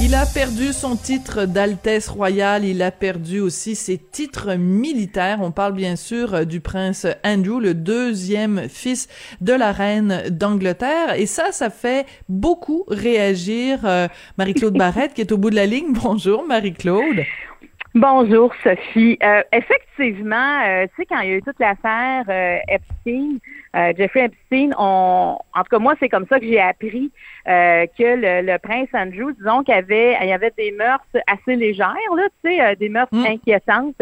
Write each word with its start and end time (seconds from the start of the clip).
Il 0.00 0.14
a 0.14 0.26
perdu 0.32 0.72
son 0.72 0.94
titre 0.94 1.44
d'Altesse 1.44 2.08
royale, 2.08 2.64
il 2.64 2.82
a 2.82 2.92
perdu 2.92 3.40
aussi 3.40 3.74
ses 3.74 3.98
titres 3.98 4.54
militaires. 4.54 5.38
On 5.42 5.50
parle 5.50 5.72
bien 5.72 5.96
sûr 5.96 6.34
euh, 6.34 6.44
du 6.44 6.60
prince 6.60 7.04
Andrew, 7.24 7.60
le 7.60 7.74
deuxième 7.74 8.68
fils 8.68 9.08
de 9.40 9.52
la 9.52 9.72
reine 9.72 10.22
d'Angleterre. 10.30 11.14
Et 11.16 11.26
ça, 11.26 11.50
ça 11.50 11.68
fait 11.68 12.06
beaucoup 12.28 12.84
réagir 12.86 13.80
euh, 13.84 14.06
Marie-Claude 14.38 14.74
Barrette 14.78 15.14
qui 15.14 15.20
est 15.20 15.32
au 15.32 15.36
bout 15.36 15.50
de 15.50 15.56
la 15.56 15.66
ligne. 15.66 15.92
Bonjour 15.92 16.46
Marie-Claude. 16.46 17.24
Bonjour 17.96 18.54
Sophie. 18.62 19.18
Euh, 19.24 19.42
effectivement, 19.52 20.62
euh, 20.64 20.86
tu 20.86 21.02
sais 21.02 21.06
quand 21.06 21.18
il 21.20 21.28
y 21.30 21.32
a 21.32 21.36
eu 21.36 21.42
toute 21.42 21.58
l'affaire 21.58 22.24
euh, 23.76 23.92
Jeffrey 23.96 24.24
Epstein, 24.24 24.70
on, 24.78 25.38
en 25.54 25.62
tout 25.62 25.68
cas 25.70 25.78
moi 25.78 25.94
c'est 26.00 26.08
comme 26.08 26.26
ça 26.28 26.40
que 26.40 26.46
j'ai 26.46 26.60
appris 26.60 27.10
que 27.46 27.90
le, 27.98 28.56
prince 28.58 28.88
Andrew, 28.92 29.32
disons 29.32 29.62
qu'il 29.62 29.74
y 29.74 29.78
avait, 29.78 30.16
il 30.22 30.32
avait 30.32 30.52
des 30.56 30.72
mœurs 30.72 31.00
assez 31.26 31.56
légères 31.56 31.94
là, 32.16 32.28
tu 32.44 32.56
sais, 32.56 32.76
des 32.76 32.88
mœurs 32.88 33.08
mm. 33.12 33.24
inquiétantes. 33.24 34.00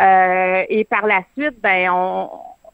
et 0.00 0.86
par 0.88 1.06
la 1.06 1.22
suite, 1.36 1.60
ben 1.60 1.90
on 1.90 2.28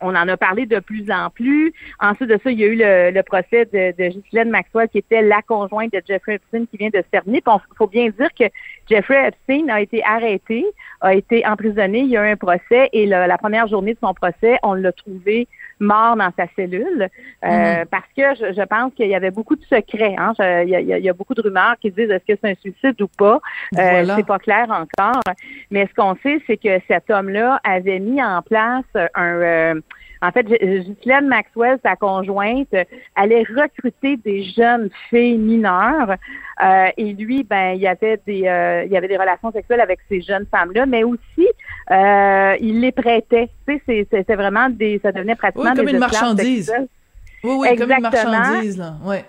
on 0.05 0.15
en 0.15 0.29
a 0.29 0.37
parlé 0.37 0.67
de 0.67 0.79
plus 0.81 1.11
en 1.11 1.31
plus. 1.31 1.73
Ensuite 2.01 2.29
de 2.29 2.39
ça, 2.43 2.51
il 2.51 2.61
y 2.61 2.65
a 2.65 2.67
eu 2.67 2.77
le, 2.77 3.23
procès 3.23 3.65
de, 3.67 3.95
de 3.97 4.51
Maxwell, 4.51 4.89
qui 4.89 4.99
était 4.99 5.23
la 5.23 5.43
conjointe 5.43 5.93
de 5.93 6.03
Jeffrey 6.07 6.35
Epstein, 6.35 6.67
qui 6.67 6.77
vient 6.77 6.91
de 6.91 6.99
se 6.99 7.11
terminer. 7.11 7.43
Il 7.47 7.77
faut 7.77 7.87
bien 7.87 8.09
dire 8.11 8.29
que 8.39 8.45
Jeffrey 8.89 9.29
Epstein 9.29 9.69
a 9.69 9.81
été 9.81 10.05
arrêté, 10.05 10.67
a 11.01 11.15
été 11.15 11.47
emprisonné. 11.47 12.01
Il 12.01 12.11
y 12.11 12.17
a 12.17 12.29
eu 12.29 12.33
un 12.33 12.37
procès 12.37 12.91
et 12.93 13.07
la 13.07 13.39
première 13.39 13.67
journée 13.67 13.95
de 13.95 13.99
son 14.01 14.15
procès, 14.15 14.59
on 14.63 14.75
l'a 14.75 14.93
trouvé 14.93 15.49
mort 15.81 16.17
dans 16.17 16.31
sa 16.37 16.47
cellule 16.57 17.09
euh, 17.45 17.49
mm-hmm. 17.49 17.85
parce 17.87 18.07
que 18.17 18.55
je, 18.55 18.65
pense 18.67 18.93
qu'il 18.95 19.09
y 19.09 19.15
avait 19.15 19.31
beaucoup 19.31 19.57
de 19.57 19.65
secrets. 19.65 20.15
Hein. 20.19 20.33
il, 20.39 20.69
y 20.69 21.09
a, 21.09 21.13
beaucoup 21.13 21.35
de 21.35 21.43
rumeurs 21.43 21.77
qui 21.81 21.91
disent 21.91 22.11
est-ce 22.11 22.33
que 22.33 22.39
c'est 22.43 22.51
un 22.51 22.55
suicide 22.55 23.01
ou 23.01 23.09
pas. 23.09 23.41
Euh, 23.79 24.07
c'est 24.17 24.27
pas 24.27 24.39
clair 24.39 24.67
encore. 24.71 25.23
Mais 25.71 25.87
ce 25.87 25.95
qu'on 25.95 26.17
sait, 26.23 26.41
c'est 26.47 26.57
que 26.57 26.81
cet 26.89 27.11
homme-là 27.11 27.61
avait 27.65 27.99
mis 27.99 28.23
en 28.23 28.43
place 28.43 28.85
un 29.15 29.35
euh, 29.35 29.81
en 30.25 30.33
fait, 30.33 30.47
Ghislaine 30.47 31.29
Maxwell, 31.29 31.79
sa 31.83 31.97
conjointe, 31.97 32.75
allait 33.15 33.45
recruter 33.45 34.17
des 34.17 34.45
jeunes 34.45 34.89
filles 35.11 35.37
mineures. 35.37 36.17
Euh, 36.63 36.87
et 36.97 37.13
lui, 37.13 37.43
ben, 37.43 37.73
il 37.75 37.83
y 37.83 37.87
avait 37.87 38.19
des, 38.27 38.47
euh, 38.47 38.85
il 38.85 38.93
y 38.93 38.97
avait 38.97 39.09
des 39.09 39.19
relations 39.19 39.53
sexuelles 39.53 39.81
avec 39.81 39.99
ces 40.09 40.23
jeunes 40.23 40.47
femmes-là, 40.51 40.87
mais 40.87 41.05
aussi, 41.05 41.49
euh, 41.91 42.57
il 42.61 42.81
les 42.81 42.93
prêtait. 42.93 43.51
Tu 43.69 43.81
sais, 43.87 44.07
c'est 44.11 44.35
vraiment 44.35 44.71
des, 44.71 44.99
ça 45.03 45.13
devenait 45.13 45.35
pratiquement 45.35 45.71
oui, 45.71 45.77
comme 45.77 45.89
une 45.89 45.99
marchandise. 45.99 46.73
Oui, 47.43 47.57
oui, 47.59 47.77
comme 47.77 47.93
une 47.93 48.01
marchandise, 48.01 48.79
là. 48.79 48.95
Ouais. 49.05 49.25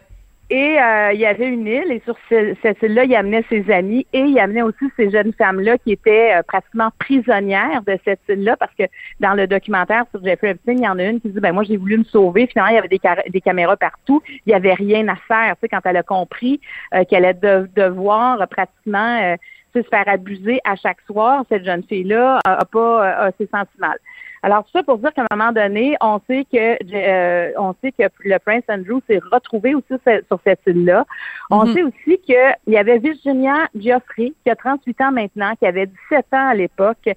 Et 0.52 0.80
euh, 0.80 1.12
il 1.14 1.20
y 1.20 1.26
avait 1.26 1.48
une 1.48 1.66
île, 1.66 1.92
et 1.92 2.02
sur 2.06 2.16
cette 2.30 2.82
île-là, 2.84 3.06
il 3.06 3.16
amenait 3.16 3.44
ses 3.50 3.72
amis 3.72 4.06
et 4.14 4.20
il 4.20 4.38
amenait 4.38 4.62
aussi 4.62 4.86
ces 4.96 5.10
jeunes 5.10 5.34
femmes-là 5.34 5.80
qui 5.80 5.94
étaient 5.94 6.36
euh, 6.36 6.44
pratiquement 6.44 6.90
prisonnières 7.00 7.82
de 7.88 7.98
cette 8.06 8.20
île-là, 8.30 8.56
parce 8.56 8.74
que 8.76 8.84
dans 9.20 9.34
le 9.34 9.48
documentaire 9.48 10.06
sur 10.12 10.24
Jeffrey 10.24 10.52
Epstein, 10.52 10.74
il 10.74 10.84
y 10.84 10.88
en 10.88 11.00
a 11.00 11.04
une 11.04 11.20
qui 11.20 11.30
dit, 11.30 11.40
ben 11.40 11.52
moi, 11.52 11.64
j'ai 11.64 11.78
voulu 11.78 11.98
me 11.98 12.04
sauver. 12.04 12.46
Finalement, 12.46 12.70
il 12.70 12.76
y 12.76 12.78
avait 12.78 12.88
des, 12.88 13.02
des 13.32 13.42
caméras 13.42 13.76
partout. 13.76 14.22
Il 14.46 14.50
n'y 14.50 14.54
avait 14.54 14.76
rien 14.76 15.08
à 15.08 15.16
faire. 15.16 15.56
Tu 15.56 15.62
sais, 15.62 15.70
quand 15.70 15.82
elle 15.84 15.98
a 15.98 16.04
compris 16.04 16.62
euh, 16.94 17.04
qu'elle 17.06 17.26
allait 17.26 17.68
devoir 17.76 18.48
pratiquement 18.48 19.36
se 19.76 19.82
faire 19.90 20.08
abuser 20.08 20.60
à 20.64 20.76
chaque 20.76 21.02
soir, 21.08 21.44
cette 21.50 21.66
jeune 21.66 21.84
fille-là 21.84 22.40
a, 22.46 22.66
pas 22.66 23.10
a, 23.10 23.32
s'est 23.32 23.50
sentie 23.52 23.78
mal. 23.80 23.98
Alors 24.46 24.64
tout 24.64 24.70
ça 24.76 24.84
pour 24.84 25.00
dire 25.00 25.12
qu'à 25.12 25.24
un 25.28 25.36
moment 25.36 25.52
donné, 25.52 25.98
on 26.02 26.22
sait 26.28 26.46
que 26.54 26.78
euh, 26.94 27.52
on 27.58 27.74
sait 27.82 27.92
que 27.92 28.04
le 28.20 28.38
prince 28.38 28.62
Andrew 28.70 29.00
s'est 29.10 29.20
retrouvé 29.32 29.74
aussi 29.74 29.96
sur 30.28 30.40
cette 30.46 30.60
île-là. 30.68 31.04
On 31.50 31.66
mhm. 31.66 31.74
sait 31.74 31.82
aussi 31.82 32.20
qu'il 32.24 32.56
y 32.68 32.78
avait 32.78 33.00
Virginia 33.00 33.68
Geoffrey, 33.76 34.34
qui 34.44 34.52
a 34.52 34.56
38 34.56 35.02
ans 35.02 35.12
maintenant, 35.12 35.56
qui 35.56 35.66
avait 35.66 35.88
17 35.88 36.26
ans 36.34 36.50
à 36.50 36.54
l'époque, 36.54 37.10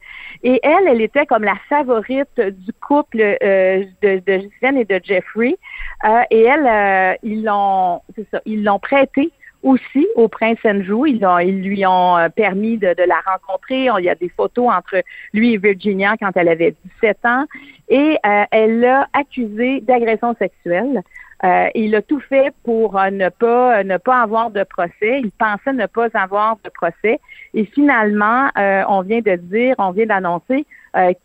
et 0.43 0.59
elle, 0.63 0.89
elle 0.89 1.03
était 1.03 1.27
comme 1.27 1.45
la 1.45 1.57
favorite 1.69 2.41
du 2.41 2.73
couple 2.81 3.21
euh, 3.21 3.85
de, 4.01 4.23
de 4.27 4.79
et 4.79 4.85
de 4.87 5.01
Jeffrey. 5.05 5.59
Euh, 6.05 6.23
et 6.31 6.45
elle, 6.45 7.19
ils 7.23 7.45
l'ont, 7.45 8.01
c'est 8.17 8.27
ça, 8.31 8.41
ils 8.47 8.65
l'ont 8.65 8.79
prêté 8.79 9.31
aussi 9.63 10.07
au 10.15 10.29
prince 10.29 10.59
Andrew. 10.65 11.07
Ils, 11.07 11.25
ont, 11.25 11.39
ils 11.39 11.63
lui 11.63 11.87
ont 11.87 12.17
euh, 12.17 12.29
permis 12.29 12.79
de, 12.79 12.95
la 13.07 13.21
rencontrer. 13.27 13.89
il 13.99 14.05
y 14.05 14.09
a 14.09 14.15
des 14.15 14.29
photos 14.29 14.71
entre 14.71 15.03
lui 15.33 15.55
et 15.55 15.59
Virginia 15.59 16.17
quand 16.21 16.31
elle 16.37 16.49
avait 16.49 16.75
17 17.03 17.19
ans. 17.25 17.45
Et 17.89 18.19
euh, 18.27 18.45
elle 18.51 18.81
l'a 18.81 19.09
accusé 19.13 19.81
d'agression 19.81 20.35
sexuelle. 20.39 21.03
Euh, 21.45 21.69
il 21.77 21.95
a 21.95 22.03
tout 22.03 22.19
fait 22.19 22.53
pour 22.65 22.95
ne 22.95 23.29
pas 23.29 23.85
ne 23.85 23.97
pas 23.97 24.23
avoir 24.23 24.51
de 24.51 24.65
procès. 24.65 25.21
Il 25.23 25.31
pensait 25.31 25.73
ne 25.73 25.87
pas 25.87 26.09
avoir 26.15 26.57
de 26.65 26.71
procès. 26.71 27.21
Et 27.55 27.65
finalement, 27.65 28.49
on 28.57 29.03
vient 29.03 29.21
de 29.21 29.37
dire, 29.37 29.77
on 29.79 29.93
vient 29.93 30.07
d'annoncer 30.07 30.67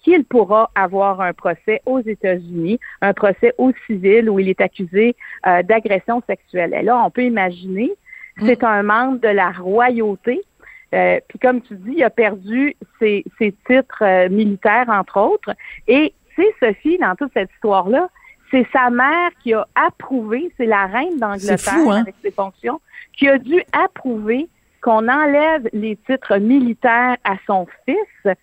qu'il 0.04 0.24
pourra 0.26 0.70
avoir 0.76 1.20
un 1.20 1.34
procès 1.34 1.82
aux 1.88 2.00
États-Unis, 2.00 2.80
un 3.02 3.14
procès 3.14 3.54
au 3.58 3.72
civil 3.88 4.30
où 4.30 4.38
il 4.38 4.50
est 4.50 4.62
accusé 4.62 5.16
d'agression 5.64 6.22
sexuelle. 6.28 6.76
Et 6.76 6.84
là, 6.84 7.04
on 7.04 7.10
peut 7.10 7.24
imaginer 7.24 7.92
c'est 8.40 8.62
mm. 8.62 8.66
un 8.66 8.84
membre 8.84 9.20
de 9.20 9.30
la 9.30 9.52
royauté. 9.52 10.42
Euh, 10.94 11.20
puis 11.28 11.40
comme 11.40 11.62
tu 11.62 11.76
dis, 11.76 11.94
il 11.98 12.04
a 12.04 12.10
perdu 12.10 12.76
ses, 13.00 13.24
titres 13.40 14.04
euh, 14.04 14.30
militaires, 14.30 14.90
entre 14.90 15.20
autres. 15.20 15.56
Et 15.88 16.14
sais, 16.36 16.54
Sophie, 16.60 16.98
dans 16.98 17.16
toute 17.16 17.32
cette 17.34 17.52
histoire-là, 17.52 18.10
c'est 18.52 18.68
sa 18.72 18.90
mère 18.90 19.32
qui 19.42 19.54
a 19.54 19.68
approuvé, 19.76 20.52
c'est 20.58 20.66
la 20.66 20.86
reine 20.86 21.18
d'Angleterre 21.18 21.74
hein? 21.74 22.02
avec 22.02 22.16
ses 22.22 22.32
fonctions, 22.32 22.80
qui 23.14 23.28
a 23.28 23.38
dû 23.38 23.64
approuver 23.72 24.48
qu'on 24.84 25.08
enlève 25.08 25.68
les 25.74 25.96
titres 25.96 26.38
militaires 26.38 27.18
à 27.24 27.36
son 27.48 27.66
fils. 27.86 28.36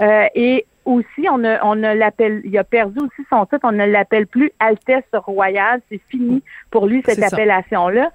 Euh, 0.00 0.26
et 0.34 0.64
aussi, 0.84 1.28
on 1.30 1.38
ne, 1.38 1.56
on 1.62 1.74
ne 1.74 1.92
l'appelle, 1.92 2.40
il 2.44 2.56
a 2.56 2.64
perdu 2.64 3.00
aussi 3.00 3.26
son 3.28 3.44
titre, 3.44 3.60
on 3.64 3.72
ne 3.72 3.84
l'appelle 3.84 4.26
plus 4.26 4.50
Altesse 4.58 5.04
royale, 5.12 5.82
c'est 5.90 6.00
fini 6.08 6.42
pour 6.70 6.86
lui 6.86 7.02
cette 7.04 7.22
appellation-là. 7.22 8.10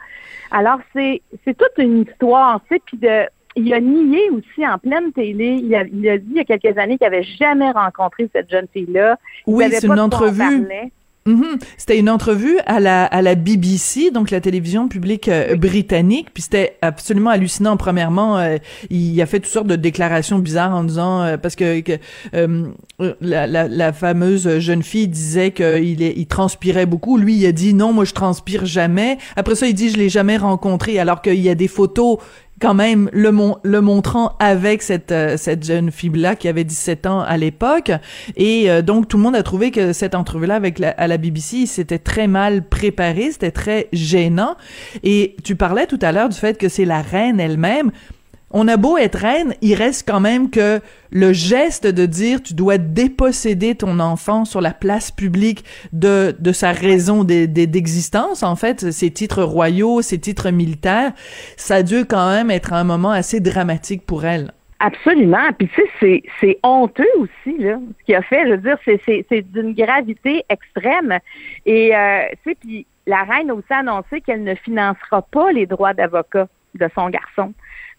Alors 0.50 0.80
c'est, 0.94 1.22
c'est 1.44 1.56
toute 1.56 1.78
une 1.78 2.02
histoire, 2.02 2.62
tu 2.68 2.76
sais, 2.76 2.82
puis 2.84 2.98
de, 2.98 3.28
il 3.56 3.74
a 3.74 3.80
nié 3.80 4.30
aussi 4.32 4.66
en 4.68 4.80
pleine 4.80 5.12
télé, 5.12 5.60
il 5.62 5.76
a, 5.76 5.84
il 5.84 6.10
a 6.10 6.18
dit 6.18 6.32
il 6.32 6.38
y 6.38 6.40
a 6.40 6.46
quelques 6.46 6.78
années 6.78 6.98
qu'il 6.98 7.06
n'avait 7.06 7.24
jamais 7.24 7.70
rencontré 7.70 8.28
cette 8.34 8.50
jeune 8.50 8.68
fille-là. 8.74 9.18
Oui, 9.46 9.66
c'est 9.70 9.86
une 9.86 10.00
entrevue. 10.00 10.68
Mhm. 11.26 11.58
C'était 11.78 11.98
une 11.98 12.10
entrevue 12.10 12.60
à 12.66 12.82
la 12.82 13.06
à 13.06 13.22
la 13.22 13.36
BBC, 13.36 14.12
donc 14.12 14.30
la 14.30 14.42
télévision 14.42 14.90
publique 14.90 15.30
euh, 15.30 15.56
britannique. 15.56 16.28
Puis 16.34 16.44
c'était 16.44 16.78
absolument 16.82 17.30
hallucinant. 17.30 17.78
Premièrement, 17.78 18.38
euh, 18.38 18.58
il 18.90 19.22
a 19.22 19.26
fait 19.26 19.40
toutes 19.40 19.52
sortes 19.52 19.68
de 19.68 19.78
déclarations 19.78 20.40
bizarres 20.40 20.76
en 20.76 20.84
disant 20.84 21.22
euh, 21.22 21.38
parce 21.38 21.56
que, 21.56 21.82
la, 23.22 23.48
la, 23.48 23.68
la, 23.68 23.94
fameuse 23.94 24.60
jeune 24.60 24.84
fille 24.84 25.08
disait 25.08 25.52
qu'il 25.52 26.02
il 26.02 26.28
transpirait 26.28 26.86
beaucoup. 26.86 27.18
Lui, 27.18 27.36
il 27.36 27.46
a 27.46 27.52
dit 27.52 27.74
non, 27.74 27.94
moi 27.94 28.04
je 28.06 28.14
transpire 28.14 28.66
jamais. 28.66 29.18
Après 29.36 29.56
ça, 29.56 29.68
il 29.68 29.74
dit 29.74 29.90
je 29.90 29.98
l'ai 29.98 30.10
jamais 30.10 30.38
rencontré, 30.38 31.00
alors 31.00 31.22
qu'il 31.22 31.40
y 31.40 31.50
a 31.50 31.56
des 31.56 31.68
photos 31.70 32.18
quand 32.64 32.74
même 32.74 33.10
le, 33.12 33.30
le 33.64 33.82
montrant 33.82 34.38
avec 34.40 34.82
cette, 34.84 35.12
euh, 35.12 35.36
cette 35.36 35.66
jeune 35.66 35.92
fille-là 35.92 36.38
qui 36.38 36.48
avait 36.48 36.64
17 36.64 37.08
ans 37.08 37.20
à 37.20 37.36
l'époque. 37.36 37.92
Et 38.38 38.72
euh, 38.72 38.82
donc, 38.82 39.10
tout 39.10 39.18
le 39.18 39.24
monde 39.24 39.36
a 39.36 39.44
trouvé 39.44 39.70
que 39.70 39.92
cette 39.92 40.16
entrevue-là 40.16 40.56
avec 40.56 40.80
la, 40.80 40.92
à 40.92 41.08
la 41.08 41.18
BBC, 41.18 41.66
c'était 41.66 42.00
très 42.00 42.28
mal 42.28 42.64
préparé, 42.64 43.34
c'était 43.34 43.52
très 43.52 43.90
gênant. 43.92 44.56
Et 45.04 45.36
tu 45.44 45.58
parlais 45.58 45.88
tout 45.88 46.00
à 46.02 46.14
l'heure 46.14 46.30
du 46.30 46.38
fait 46.38 46.58
que 46.58 46.70
c'est 46.70 46.86
la 46.86 47.02
reine 47.02 47.42
elle-même 47.42 47.92
on 48.54 48.68
a 48.68 48.78
beau 48.78 48.98
être 48.98 49.18
reine, 49.18 49.56
il 49.62 49.74
reste 49.74 50.08
quand 50.08 50.20
même 50.20 50.50
que 50.50 50.80
le 51.12 51.34
geste 51.34 51.88
de 51.88 52.06
dire 52.06 52.42
tu 52.42 52.54
dois 52.54 52.78
déposséder 52.78 53.76
ton 53.76 54.00
enfant 54.00 54.46
sur 54.46 54.62
la 54.62 54.72
place 54.72 55.12
publique 55.12 55.66
de, 55.92 56.34
sa 56.54 56.72
raison 56.72 57.24
d'existence, 57.24 58.44
en 58.44 58.56
fait, 58.56 58.92
ses 58.92 59.12
titres 59.12 59.44
royaux, 59.44 60.02
ses 60.02 60.20
titres 60.20 60.52
militaires, 60.52 61.14
ça 61.58 61.76
a 61.76 61.84
dû 61.84 62.06
quand 62.06 62.30
même 62.30 62.52
être 62.52 62.74
un 62.74 62.84
moment 62.84 63.12
assez 63.12 63.40
dramatique 63.40 64.06
pour 64.06 64.24
elle. 64.26 64.52
Absolument. 64.80 65.50
Puis 65.58 65.70
tu 65.70 65.82
sais, 66.00 66.24
c'est 66.42 66.60
honteux 66.62 67.08
aussi, 67.18 67.58
là, 67.58 67.80
ce 68.00 68.06
qu'il 68.06 68.16
a 68.16 68.22
fait. 68.22 68.46
Je 68.46 68.52
veux 68.52 68.58
dire, 68.58 68.78
c'est 68.86 69.42
d'une 69.54 69.74
gravité 69.74 70.44
extrême. 70.50 71.18
Et 71.66 71.96
euh, 71.96 72.24
tu 72.44 72.50
sais, 72.50 72.58
puis 72.60 72.86
la 73.08 73.24
reine 73.24 73.50
a 73.50 73.54
aussi 73.54 73.72
annoncé 73.72 74.22
qu'elle 74.22 74.44
ne 74.44 74.56
financera 74.56 75.22
pas 75.22 75.52
les 75.52 75.66
droits 75.66 75.94
d'avocat 75.94 76.48
de 76.76 76.90
son 76.96 77.10
garçon. 77.10 77.54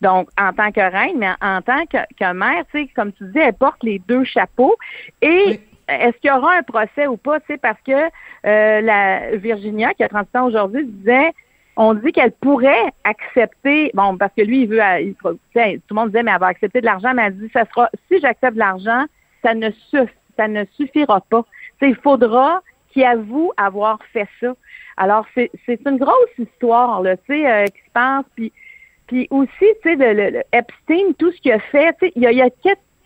Donc, 0.04 0.28
en 0.38 0.52
tant 0.52 0.70
que 0.70 0.80
reine, 0.80 1.16
mais 1.16 1.30
en 1.40 1.62
tant 1.62 1.86
que, 1.86 2.32
mère, 2.34 2.64
tu 2.70 2.82
sais, 2.82 2.88
comme 2.94 3.10
tu 3.12 3.24
dis, 3.24 3.38
elle 3.38 3.54
porte 3.54 3.82
les 3.82 3.98
deux 4.00 4.22
chapeaux 4.22 4.76
et 5.22 5.58
est-ce 5.88 6.18
qu'il 6.18 6.28
y 6.28 6.30
aura 6.30 6.56
un 6.56 6.62
procès 6.62 7.06
ou 7.06 7.16
pas, 7.16 7.40
tu 7.40 7.46
sais, 7.46 7.56
parce 7.56 7.80
que 7.80 7.92
euh, 7.92 8.80
la 8.82 9.34
Virginia, 9.36 9.94
qui 9.94 10.04
a 10.04 10.08
30 10.10 10.36
ans 10.36 10.46
aujourd'hui, 10.46 10.84
disait 10.84 11.32
on 11.76 11.94
dit 11.94 12.12
qu'elle 12.12 12.32
pourrait 12.32 12.92
accepter, 13.02 13.90
bon, 13.94 14.18
parce 14.18 14.32
que 14.34 14.42
lui, 14.42 14.62
il 14.62 14.68
veut, 14.68 14.80
il, 15.00 15.14
tout 15.14 15.38
le 15.54 15.94
monde 15.94 16.08
disait, 16.10 16.22
mais 16.22 16.32
elle 16.32 16.38
va 16.38 16.48
accepter 16.48 16.82
de 16.82 16.86
l'argent, 16.86 17.14
mais 17.14 17.22
elle 17.22 17.38
dit, 17.38 17.50
ça 17.52 17.64
sera, 17.64 17.88
si 18.06 18.20
j'accepte 18.20 18.54
de 18.54 18.58
l'argent, 18.58 19.06
ça 19.42 19.54
ne 19.54 19.70
ça 20.36 20.48
ne 20.48 20.64
suffira 20.76 21.22
pas. 21.22 21.44
sais, 21.80 21.88
il 21.88 21.96
faudra 21.96 22.60
qu'il 22.92 23.04
avoue 23.04 23.52
avoir 23.56 23.98
fait 24.12 24.28
ça. 24.40 24.54
Alors, 24.98 25.26
c'est 25.34 25.50
une 25.86 25.96
grosse 25.96 26.38
histoire, 26.38 27.02
là, 27.02 27.16
tu 27.16 27.22
sais, 27.28 27.50
euh, 27.50 27.64
qui 27.64 27.80
se 27.80 27.90
passe, 27.92 28.24
puis, 28.36 28.52
puis 29.14 29.28
aussi, 29.30 29.50
tu 29.80 29.96
sais, 29.96 29.96
le, 29.96 30.42
Epstein, 30.52 31.12
tout 31.16 31.30
ce 31.30 31.40
qu'il 31.40 31.52
a 31.52 31.60
fait, 31.60 31.92
tu 32.00 32.06
sais, 32.06 32.12
il 32.16 32.22
y 32.22 32.26
a, 32.26 32.32
il 32.32 32.38
y 32.38 32.42
a 32.42 32.48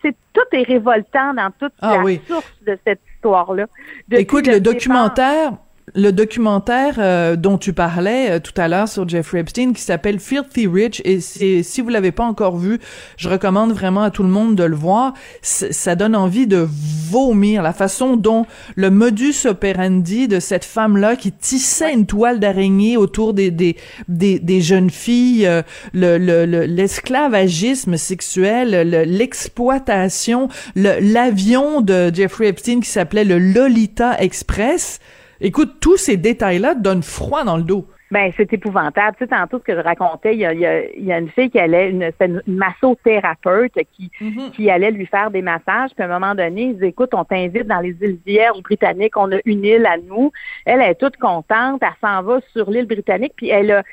tout 0.01 0.55
est 0.55 0.63
révoltant 0.63 1.33
dans 1.33 1.51
toute 1.59 1.73
ah 1.81 1.97
la 1.97 2.15
source 2.25 2.53
de 2.65 2.79
cette 2.85 3.01
histoire-là. 3.13 3.65
Écoute, 4.11 4.47
le 4.47 4.59
documentaire, 4.59 5.51
le 5.95 6.11
documentaire 6.11 6.95
euh, 6.97 7.35
dont 7.35 7.57
tu 7.57 7.73
parlais 7.73 8.31
euh, 8.31 8.39
tout 8.39 8.53
à 8.57 8.67
l'heure 8.67 8.87
sur 8.87 9.07
Jeffrey 9.07 9.39
Epstein 9.39 9.73
qui 9.73 9.81
s'appelle 9.81 10.19
Filthy 10.19 10.67
Rich. 10.67 11.01
Et 11.05 11.19
c'est 11.19 11.63
si 11.63 11.81
vous 11.81 11.89
l'avez 11.89 12.11
pas 12.11 12.23
encore 12.23 12.57
vu, 12.57 12.79
je 13.17 13.29
recommande 13.29 13.71
vraiment 13.71 14.03
à 14.03 14.11
tout 14.11 14.23
le 14.23 14.29
monde 14.29 14.55
de 14.55 14.63
le 14.63 14.75
voir. 14.75 15.13
ça 15.41 15.95
donne 15.95 16.15
envie 16.15 16.47
de 16.47 16.67
vomir. 17.09 17.63
La 17.63 17.73
façon 17.73 18.15
dont 18.15 18.45
le 18.75 18.89
modus 18.89 19.45
operandi 19.45 20.27
de 20.27 20.39
cette 20.39 20.65
femme-là 20.65 21.15
qui 21.15 21.31
tissait 21.31 21.93
une 21.93 22.05
toile 22.05 22.39
d'araignée 22.39 22.97
autour 22.97 23.33
des 23.33 23.51
des, 23.51 23.77
des, 24.07 24.39
des 24.39 24.61
jeunes 24.61 24.89
filles, 24.89 25.45
euh, 25.47 25.61
le 25.93 26.19
l'esclavagisme 26.19 27.97
sexuel, 27.97 28.69
l'exploitation, 29.07 30.49
l'avion 30.75 31.81
de 31.81 32.11
Jeffrey 32.13 32.47
Epstein 32.47 32.79
qui 32.81 32.89
s'appelait 32.89 33.23
le 33.23 33.39
Lolita 33.39 34.19
Express 34.19 34.99
Écoute, 35.41 35.79
tous 35.79 35.97
ces 35.97 36.17
détails-là 36.17 36.75
donnent 36.75 37.03
froid 37.03 37.43
dans 37.43 37.57
le 37.57 37.63
dos. 37.63 37.85
Ben, 38.11 38.31
c'est 38.35 38.51
épouvantable. 38.51 39.15
Tu 39.17 39.23
sais, 39.23 39.29
tantôt, 39.29 39.59
ce 39.59 39.63
que 39.63 39.75
je 39.75 39.81
racontais, 39.81 40.33
il 40.33 40.39
y 40.39 40.45
a, 40.45 40.53
il 40.53 41.05
y 41.05 41.11
a, 41.11 41.19
une 41.19 41.29
fille 41.29 41.51
qui 41.51 41.59
allait, 41.59 41.91
une, 41.91 42.11
une 42.19 42.41
massothérapeute 42.47 43.73
qui, 43.95 44.09
mm-hmm. 44.19 44.51
qui 44.51 44.69
allait 44.71 44.89
lui 44.89 45.05
faire 45.05 45.29
des 45.29 45.43
massages. 45.43 45.91
Puis 45.95 46.03
à 46.03 46.05
un 46.05 46.19
moment 46.19 46.33
donné, 46.33 46.63
ils 46.63 46.73
disent, 46.73 46.83
écoute, 46.83 47.11
on 47.13 47.23
t'invite 47.23 47.67
dans 47.67 47.81
les 47.81 47.95
îles 48.01 48.17
Vierges 48.25 48.61
britanniques, 48.63 49.15
on 49.15 49.31
a 49.31 49.37
une 49.45 49.63
île 49.63 49.85
à 49.85 49.97
nous. 49.97 50.31
Elle, 50.65 50.81
est 50.81 50.95
toute 50.95 51.17
contente, 51.17 51.83
elle 51.83 51.89
s'en 52.01 52.23
va 52.23 52.39
sur 52.51 52.71
l'île 52.71 52.87
britannique, 52.87 53.33
puis 53.35 53.49
elle 53.49 53.71
a, 53.71 53.83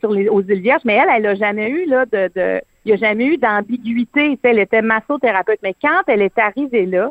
sur 0.00 0.12
les, 0.12 0.28
aux 0.28 0.40
îles 0.40 0.62
Vierges, 0.62 0.82
mais 0.86 0.94
elle, 0.94 1.08
elle 1.14 1.26
a 1.26 1.34
jamais 1.34 1.68
eu, 1.68 1.84
là, 1.84 2.06
de, 2.06 2.30
de 2.34 2.60
il 2.86 2.92
n'y 2.92 2.94
a 2.94 3.08
jamais 3.08 3.26
eu 3.26 3.36
d'ambiguïté. 3.36 4.38
Elle 4.42 4.60
était 4.60 4.80
massothérapeute. 4.80 5.58
Mais 5.62 5.74
quand 5.80 6.02
elle 6.06 6.22
est 6.22 6.38
arrivée 6.38 6.86
là, 6.86 7.10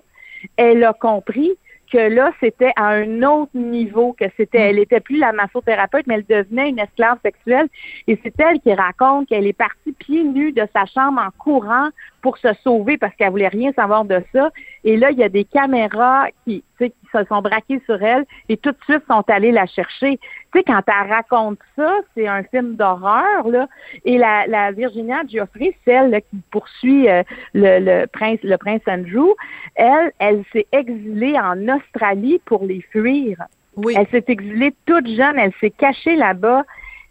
elle 0.56 0.84
a 0.84 0.94
compris 0.94 1.52
que 1.92 1.98
là, 1.98 2.32
c'était 2.40 2.72
à 2.76 2.88
un 2.90 3.24
autre 3.24 3.52
niveau, 3.56 4.14
que 4.14 4.26
c'était, 4.38 4.70
elle 4.70 4.80
était 4.80 5.00
plus 5.00 5.18
la 5.18 5.32
massothérapeute, 5.32 6.08
mais 6.08 6.16
elle 6.16 6.26
devenait 6.26 6.70
une 6.70 6.80
esclave 6.80 7.18
sexuelle. 7.24 7.68
Et 8.08 8.20
c'est 8.24 8.34
elle 8.40 8.60
qui 8.60 8.74
raconte 8.74 9.28
qu'elle 9.28 9.48
est 9.48 9.54
partie 9.54 9.94
pieds 9.94 10.24
nus 10.24 10.52
de 10.52 10.68
sa 10.74 10.86
chambre 10.86 11.22
en 11.22 11.32
courant 11.38 11.90
pour 12.22 12.38
se 12.38 12.54
sauver 12.64 12.98
parce 12.98 13.16
qu'elle 13.16 13.32
voulait 13.32 13.48
rien 13.48 13.72
savoir 13.74 14.06
de 14.06 14.22
ça. 14.34 14.50
Et 14.84 14.98
là, 14.98 15.12
il 15.12 15.18
y 15.18 15.24
a 15.24 15.30
des 15.30 15.46
caméras 15.46 16.28
qui, 16.46 16.64
qui 16.78 16.94
se 17.12 17.24
sont 17.26 17.42
braquées 17.42 17.82
sur 17.86 18.02
elle 18.04 18.26
et 18.50 18.58
tout 18.58 18.72
de 18.72 18.78
suite 18.84 19.04
sont 19.10 19.24
allées 19.30 19.52
la 19.52 19.66
chercher. 19.66 20.20
Tu 20.54 20.60
sais, 20.60 20.64
quand 20.64 20.82
elle 20.88 21.12
raconte 21.12 21.60
ça, 21.76 21.94
c'est 22.16 22.28
un 22.28 22.44
film 22.44 22.76
d'horreur, 22.76 23.48
là. 23.48 23.68
Et 24.06 24.18
la, 24.18 24.48
la 24.48 24.72
Virginia 24.72 25.22
Geoffrey, 25.28 25.76
celle 25.84 26.22
qui 26.30 26.38
poursuit 26.52 27.10
euh, 27.10 27.24
le, 27.54 27.80
le, 27.80 28.06
prince, 28.08 28.40
le 28.44 28.58
prince 28.58 28.82
Andrew, 28.88 29.34
elle, 29.76 30.12
elle 30.20 30.44
s'est 30.54 30.68
exilée 30.72 31.38
en 31.38 31.68
Australie 31.68 32.40
pour 32.46 32.64
les 32.66 32.82
fuir. 32.82 33.38
Oui. 33.76 33.94
Elle 33.98 34.08
s'est 34.08 34.26
exilée 34.28 34.74
toute 34.86 35.08
jeune, 35.08 35.38
elle 35.38 35.54
s'est 35.60 35.72
cachée 35.72 36.16
là-bas. 36.16 36.64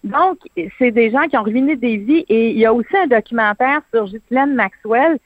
Donc, 0.05 0.39
c'est 0.79 0.93
des 0.93 1.11
gens 1.11 1.27
qui 1.29 1.37
ont 1.37 1.43
ruiné 1.43 1.75
des 1.77 1.97
vies. 1.97 2.25
Et 2.29 2.51
il 2.51 2.59
y 2.59 2.65
a 2.65 2.73
aussi 2.73 2.97
un 2.97 3.07
documentaire 3.07 3.81
sur 3.93 4.05
Ghislaine 4.05 4.55
Maxwell. 4.55 5.19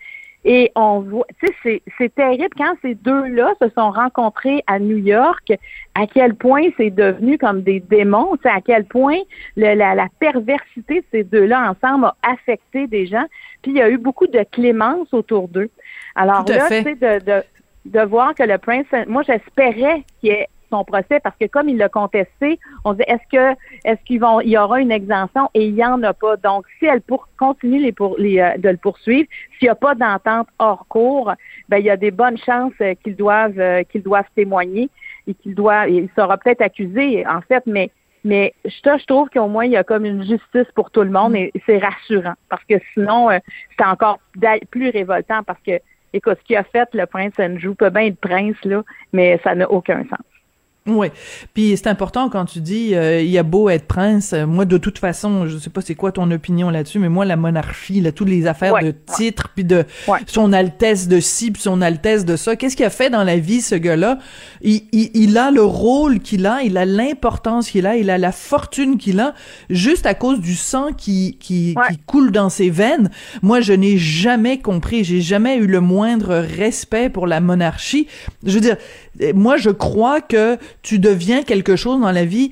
Et 0.45 0.73
on 0.75 1.01
voit, 1.01 1.27
tu 1.39 1.53
sais, 1.63 1.83
c'est 1.99 2.15
terrible 2.15 2.49
quand 2.57 2.75
ces 2.81 2.95
deux-là 2.95 3.53
se 3.61 3.69
sont 3.77 3.91
rencontrés 3.91 4.65
à 4.67 4.79
New 4.79 4.97
York, 4.97 5.53
à 5.95 6.07
quel 6.07 6.35
point 6.35 6.63
c'est 6.79 6.91
devenu 6.91 7.37
comme 7.37 7.63
des 7.63 7.81
démons, 7.81 8.37
tu 8.37 8.43
sais, 8.45 8.49
à 8.49 8.63
quel 8.63 8.87
point 8.87 9.19
la, 9.57 9.75
la, 9.75 10.07
perversité 10.19 11.01
de 11.01 11.05
ces 11.11 11.25
deux-là 11.25 11.71
ensemble 11.71 12.07
a 12.07 12.17
affecté 12.23 12.87
des 12.87 13.07
gens. 13.07 13.27
Puis 13.63 13.73
il 13.73 13.77
y 13.77 13.83
a 13.83 13.91
eu 13.91 13.99
beaucoup 13.99 14.27
de 14.27 14.43
clémence 14.51 15.13
autour 15.13 15.49
d'eux. 15.49 15.71
Alors 16.15 16.45
là, 16.49 16.69
tu 16.69 16.83
sais, 16.83 16.95
de, 16.95 17.25
de, 17.25 17.43
de 17.85 18.01
voir 18.01 18.35
que 18.35 18.43
le 18.43 18.57
prince, 18.57 18.87
moi 19.09 19.23
j'espérais 19.23 20.05
qu'il 20.21 20.31
y 20.31 20.33
ait 20.33 20.49
son 20.71 20.85
procès 20.85 21.21
parce 21.23 21.37
que 21.39 21.47
comme 21.47 21.69
il 21.69 21.77
l'a 21.77 21.89
contesté, 21.89 22.59
on 22.85 22.95
dit 22.95 23.03
est-ce 23.07 23.29
que 23.31 23.57
est-ce 23.85 24.03
qu'il 24.05 24.23
y 24.45 24.59
aura 24.59 24.81
une 24.81 24.93
exemption? 24.93 25.49
Et 25.55 25.67
il 25.67 25.75
y 25.75 25.85
en 25.85 26.03
a 26.03 26.15
pas. 26.15 26.37
Donc 26.37 26.65
si 26.79 26.87
elle 26.87 27.03
continue 27.39 27.85
euh, 27.87 28.57
de 28.57 28.69
le 28.69 28.77
poursuivre, 28.77 29.29
s'il 29.59 29.67
n'y 29.67 29.71
a 29.71 29.75
pas 29.75 29.95
d'entente 29.95 30.49
hors 30.59 30.87
cours, 30.89 31.33
ben 31.69 31.79
il 31.79 31.85
y 31.85 31.91
a 31.91 31.97
des 31.97 32.11
bonnes 32.11 32.39
chances 32.39 32.73
euh, 32.81 32.95
qu'ils 33.03 33.17
doivent 33.17 33.59
euh, 33.59 33.83
qu'ils 33.85 34.03
doivent 34.03 34.31
témoigner 34.35 34.89
et 35.27 35.35
qu'il 35.35 35.55
doit 35.55 35.89
il 35.89 36.09
sera 36.17 36.39
peut-être 36.39 36.63
accusé 36.63 37.27
en 37.27 37.41
fait, 37.43 37.63
mais 37.67 37.91
mais 38.23 38.53
je, 38.67 38.71
je 38.71 39.07
trouve 39.07 39.31
qu'au 39.31 39.49
moins 39.49 39.65
il 39.65 39.73
y 39.73 39.77
a 39.77 39.85
comme 39.85 40.05
une 40.05 40.23
justice 40.23 40.71
pour 40.75 40.91
tout 40.91 41.03
le 41.03 41.11
monde 41.11 41.35
et 41.35 41.53
c'est 41.67 41.79
rassurant 41.79 42.35
parce 42.51 42.63
que 42.65 42.75
sinon 42.93 43.29
c'est 43.79 43.87
encore 43.87 44.19
plus 44.71 44.91
révoltant 44.91 45.43
parce 45.43 45.61
que 45.67 45.81
écoute 46.13 46.37
ce 46.39 46.45
qu'il 46.45 46.57
a 46.57 46.65
fait 46.65 46.89
le 46.93 47.07
prince 47.07 47.33
Andrew 47.39 47.75
peut 47.75 47.89
bien 47.89 48.03
être 48.03 48.21
prince 48.21 48.63
là, 48.65 48.83
mais 49.15 49.41
ça 49.43 49.55
n'a 49.55 49.71
aucun 49.71 50.05
sens. 50.05 50.30
Oui. 50.87 51.09
Puis 51.53 51.77
c'est 51.77 51.89
important 51.89 52.31
quand 52.31 52.47
tu 52.47 52.61
dis 52.61 52.95
euh, 52.95 53.21
il 53.21 53.29
y 53.29 53.37
a 53.37 53.43
beau 53.43 53.69
être 53.69 53.87
prince, 53.87 54.33
euh, 54.33 54.47
moi 54.47 54.65
de 54.65 54.79
toute 54.79 54.99
façon, 54.99 55.47
je 55.47 55.59
sais 55.59 55.69
pas 55.69 55.83
c'est 55.83 55.95
quoi 55.95 56.11
ton 56.11 56.31
opinion 56.31 56.71
là-dessus, 56.71 56.99
mais 56.99 57.11
moi 57.11 57.27
la 57.27 57.37
monarchie, 57.37 58.01
là 58.01 58.13
toutes 58.13 58.31
les 58.31 58.47
affaires 58.47 58.75
de 58.83 58.95
titres 59.15 59.51
puis 59.55 59.65
de 59.65 59.85
son 60.27 60.55
altesse 60.55 61.07
de 61.07 61.21
ci 61.21 61.51
puis 61.51 61.61
son 61.61 61.83
altesse 61.83 62.25
de 62.25 62.35
ça, 62.35 62.57
qu'est-ce 62.57 62.77
qu'il 62.77 62.87
a 62.87 62.91
fait 62.91 63.11
dans 63.11 63.25
la 63.25 63.37
vie 63.37 63.61
ce 63.61 63.75
gars-là? 63.75 64.19
Il, 64.63 64.85
il, 64.93 65.11
il, 65.13 65.37
a 65.37 65.51
le 65.51 65.63
rôle 65.63 66.19
qu'il 66.21 66.47
a, 66.47 66.63
il 66.63 66.79
a 66.79 66.87
l'importance 66.87 67.69
qu'il 67.69 67.87
a, 67.87 67.97
il 67.97 68.09
a 68.09 68.17
la 68.17 68.33
fortune 68.33 68.97
qu'il 68.97 69.21
a 69.21 69.35
juste 69.69 70.07
à 70.07 70.15
cause 70.15 70.41
du 70.41 70.55
sang 70.55 70.93
qui 70.97 71.37
qui, 71.39 71.75
qui 71.91 71.99
coule 72.07 72.33
dans 72.33 72.49
ses 72.49 72.71
veines. 72.71 73.11
Moi 73.43 73.61
je 73.61 73.75
n'ai 73.75 73.99
jamais 73.99 74.61
compris, 74.61 75.05
j'ai 75.05 75.21
jamais 75.21 75.57
eu 75.57 75.67
le 75.67 75.81
moindre 75.81 76.37
respect 76.37 77.11
pour 77.11 77.27
la 77.27 77.41
monarchie. 77.41 78.07
Je 78.47 78.53
veux 78.55 78.61
dire 78.61 78.77
moi 79.35 79.59
je 79.59 79.71
crois 79.71 80.23
que 80.23 80.57
tu 80.83 80.99
deviens 80.99 81.43
quelque 81.43 81.77
chose 81.77 82.01
dans 82.01 82.13
la 82.13 82.25
vie 82.25 82.51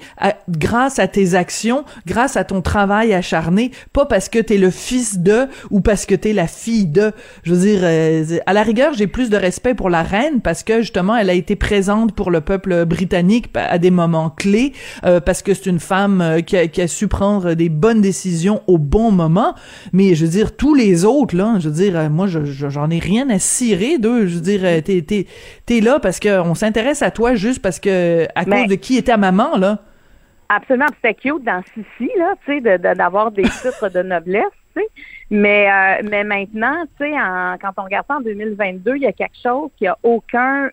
grâce 0.48 0.98
à 0.98 1.08
tes 1.08 1.34
actions, 1.34 1.84
grâce 2.06 2.36
à 2.36 2.44
ton 2.44 2.62
travail 2.62 3.12
acharné, 3.12 3.70
pas 3.92 4.06
parce 4.06 4.28
que 4.28 4.38
t'es 4.38 4.58
le 4.58 4.70
fils 4.70 5.18
de 5.18 5.47
ou 5.70 5.80
parce 5.80 6.06
que 6.06 6.14
t'es 6.14 6.32
la 6.32 6.47
fille 6.47 6.87
de. 6.87 7.12
Je 7.42 7.54
veux 7.54 7.61
dire, 7.61 7.80
euh, 7.82 8.38
à 8.47 8.52
la 8.52 8.62
rigueur, 8.62 8.94
j'ai 8.94 9.06
plus 9.06 9.30
de 9.30 9.37
respect 9.37 9.75
pour 9.75 9.90
la 9.90 10.02
reine 10.02 10.40
parce 10.40 10.62
que 10.62 10.80
justement, 10.80 11.16
elle 11.16 11.30
a 11.30 11.35
été 11.35 11.56
présente 11.56 12.14
pour 12.14 12.30
le 12.30 12.40
peuple 12.40 12.85
britannique 12.85 13.47
à 13.54 13.78
des 13.78 13.90
moments 13.90 14.30
clés, 14.30 14.73
euh, 15.04 15.20
parce 15.20 15.42
que 15.42 15.54
c'est 15.54 15.66
une 15.66 15.80
femme 15.80 16.20
euh, 16.20 16.40
qui, 16.40 16.56
a, 16.56 16.88
su 16.88 17.08
prendre 17.08 17.54
des 17.54 17.68
bonnes 17.68 18.00
décisions 18.00 18.62
au 18.66 18.78
bon 18.78 19.11
moment. 19.11 19.54
Mais 19.92 20.14
je 20.14 20.25
veux 20.25 20.30
dire, 20.30 20.56
tous 20.56 20.75
les 20.75 21.04
autres, 21.04 21.37
là, 21.37 21.54
je 21.58 21.68
veux 21.68 21.75
dire, 21.75 22.11
moi, 22.11 22.26
j'en 22.26 22.90
ai 22.90 22.99
rien 22.99 23.28
à 23.30 23.38
cirer 23.38 23.99
d'eux. 23.99 24.26
Je 24.26 24.35
veux 24.37 24.40
dire, 24.40 24.61
t'es 24.82 25.26
t'es 25.66 25.80
là 25.80 25.99
parce 26.00 26.18
qu'on 26.20 26.54
s'intéresse 26.54 27.02
à 27.02 27.11
toi 27.11 27.35
juste 27.35 27.61
parce 27.61 27.78
que 27.78 28.17
à 28.34 28.44
cause 28.44 28.66
de 28.66 28.75
qui 28.75 28.96
était 28.96 29.16
maman, 29.16 29.56
là? 29.56 29.78
Absolument. 30.48 30.87
C'était 30.96 31.14
cute 31.14 31.44
dans 31.44 31.62
Sissi, 31.75 32.10
là, 32.18 32.34
tu 32.44 32.60
sais, 32.60 32.78
d'avoir 32.78 33.30
des 33.30 33.42
titres 33.62 33.90
de 33.90 34.02
noblesse, 34.02 34.44
tu 34.75 34.82
sais. 34.82 34.88
Mais, 35.30 35.70
euh, 35.70 36.08
mais 36.08 36.25
maintenant, 36.25 36.84
tu 36.98 37.04
sais, 37.04 37.12
quand 37.60 37.72
on 37.76 37.84
regarde 37.84 38.06
ça 38.06 38.16
en 38.16 38.20
2022, 38.20 38.96
il 38.96 39.02
y 39.02 39.06
a 39.06 39.12
quelque 39.12 39.37
chose 39.42 39.70
qui 39.76 39.87
a 39.87 39.98
aucun, 40.02 40.70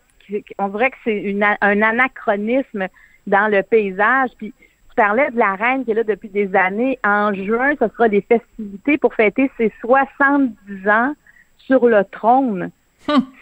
on 0.57 0.69
dirait 0.69 0.91
que 0.91 0.97
c'est 1.03 1.35
un 1.61 1.81
anachronisme 1.81 2.87
dans 3.27 3.51
le 3.51 3.63
paysage. 3.63 4.29
Puis 4.37 4.53
tu 4.59 4.95
parlais 4.95 5.29
de 5.31 5.37
la 5.37 5.55
reine 5.55 5.83
qui 5.83 5.91
est 5.91 5.95
là 5.95 6.03
depuis 6.03 6.29
des 6.29 6.55
années. 6.55 6.97
En 7.03 7.33
juin, 7.33 7.73
ce 7.79 7.87
sera 7.89 8.07
des 8.07 8.21
festivités 8.21 8.97
pour 8.97 9.13
fêter 9.13 9.51
ses 9.57 9.71
70 9.81 10.87
ans 10.87 11.13
sur 11.57 11.87
le 11.87 12.03
trône. 12.05 12.71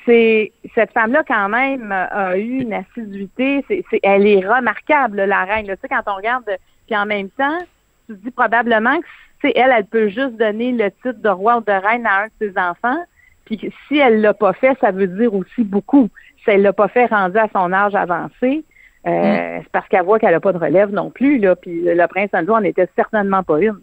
C'est 0.06 0.52
cette 0.76 0.92
femme-là 0.92 1.24
quand 1.28 1.50
même 1.50 1.92
a 1.92 2.38
eu 2.38 2.62
une 2.62 2.74
assiduité. 2.74 3.64
C'est, 3.68 3.84
elle 4.04 4.28
est 4.28 4.46
remarquable 4.46 5.22
la 5.22 5.46
reine. 5.46 5.66
Tu 5.66 5.74
sais 5.82 5.88
quand 5.88 6.04
on 6.08 6.16
regarde, 6.16 6.44
puis 6.88 6.96
en 6.96 7.06
même 7.06 7.30
temps, 7.30 7.60
tu 8.08 8.16
te 8.16 8.24
dis 8.24 8.32
probablement 8.32 9.00
que 9.42 9.48
elle, 9.56 9.74
elle 9.76 9.86
peut 9.86 10.10
juste 10.10 10.38
donner 10.38 10.72
le 10.72 10.90
titre 10.92 11.22
de 11.22 11.30
roi 11.30 11.58
ou 11.58 11.62
de 11.62 11.72
reine 11.72 12.06
à 12.06 12.24
un 12.24 12.26
de 12.28 12.32
ses 12.40 12.58
enfants. 12.58 13.04
Puis 13.46 13.60
si 13.88 13.98
elle 13.98 14.22
l'a 14.22 14.34
pas 14.34 14.54
fait, 14.54 14.78
ça 14.80 14.92
veut 14.92 15.08
dire 15.08 15.34
aussi 15.34 15.64
beaucoup. 15.64 16.10
Si 16.44 16.50
elle 16.50 16.62
l'a 16.62 16.74
pas 16.74 16.88
fait 16.88 17.06
rendu 17.06 17.38
à 17.38 17.48
son 17.54 17.72
âge 17.74 17.96
avancé, 17.96 18.64
euh, 19.06 19.58
mm. 19.58 19.62
c'est 19.64 19.72
parce 19.72 19.88
qu'elle 19.90 20.04
voit 20.04 20.20
qu'elle 20.20 20.34
a 20.34 20.40
pas 20.40 20.54
de 20.54 20.58
relève 20.58 20.92
non 20.92 21.10
plus 21.10 21.40
là. 21.40 21.56
Puis 21.56 21.82
le 21.84 22.08
prince 22.08 22.30
Andrew 22.34 22.54
en 22.54 22.64
était 22.64 22.88
certainement 22.96 23.44
pas 23.44 23.60
une. 23.60 23.80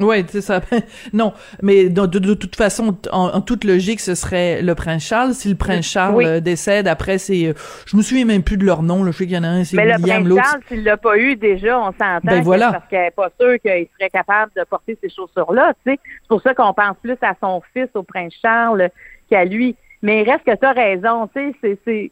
Oui, 0.00 0.24
c'est 0.28 0.40
ça. 0.40 0.60
non, 1.12 1.32
mais 1.62 1.88
de, 1.88 2.06
de, 2.06 2.34
toute 2.34 2.56
façon, 2.56 2.96
en, 3.10 3.40
toute 3.40 3.64
logique, 3.64 4.00
ce 4.00 4.14
serait 4.14 4.62
le 4.62 4.74
prince 4.74 5.04
Charles. 5.04 5.34
Si 5.34 5.48
le 5.48 5.54
prince 5.54 5.86
Charles 5.86 6.24
euh, 6.24 6.40
décède, 6.40 6.88
après, 6.88 7.18
c'est... 7.18 7.46
Euh, 7.46 7.52
je 7.86 7.96
me 7.96 8.02
souviens 8.02 8.24
même 8.24 8.42
plus 8.42 8.56
de 8.56 8.64
leur 8.64 8.82
nom. 8.82 9.02
Là. 9.04 9.10
Je 9.12 9.18
sais 9.18 9.24
qu'il 9.26 9.34
y 9.34 9.38
en 9.38 9.44
a 9.44 9.48
un, 9.48 9.64
c'est 9.64 9.76
William. 9.76 10.00
Mais 10.02 10.18
le 10.18 10.34
prince 10.34 10.46
Charles, 10.46 10.62
s'il 10.68 10.84
l'a 10.84 10.96
pas 10.96 11.18
eu 11.18 11.36
déjà, 11.36 11.78
on 11.78 11.92
s'entend 11.92 12.20
ben 12.22 12.42
voilà. 12.42 12.72
parce 12.72 12.88
qu'il 12.88 12.98
n'est 12.98 13.10
pas 13.10 13.30
sûr 13.40 13.60
qu'il 13.60 13.86
serait 13.98 14.10
capable 14.10 14.52
de 14.56 14.64
porter 14.64 14.98
ces 15.02 15.10
chaussures-là. 15.10 15.74
Tu 15.84 15.92
sais. 15.92 16.00
C'est 16.22 16.28
pour 16.28 16.42
ça 16.42 16.54
qu'on 16.54 16.72
pense 16.72 16.96
plus 17.02 17.18
à 17.22 17.34
son 17.40 17.62
fils, 17.72 17.88
au 17.94 18.02
prince 18.02 18.32
Charles, 18.40 18.90
qu'à 19.28 19.44
lui. 19.44 19.76
Mais 20.02 20.22
il 20.22 20.30
reste 20.30 20.44
que 20.44 20.56
tu 20.56 20.64
as 20.64 20.72
raison. 20.72 21.28
Tu 21.34 21.54
sais, 21.60 21.78
c'est 21.84 22.10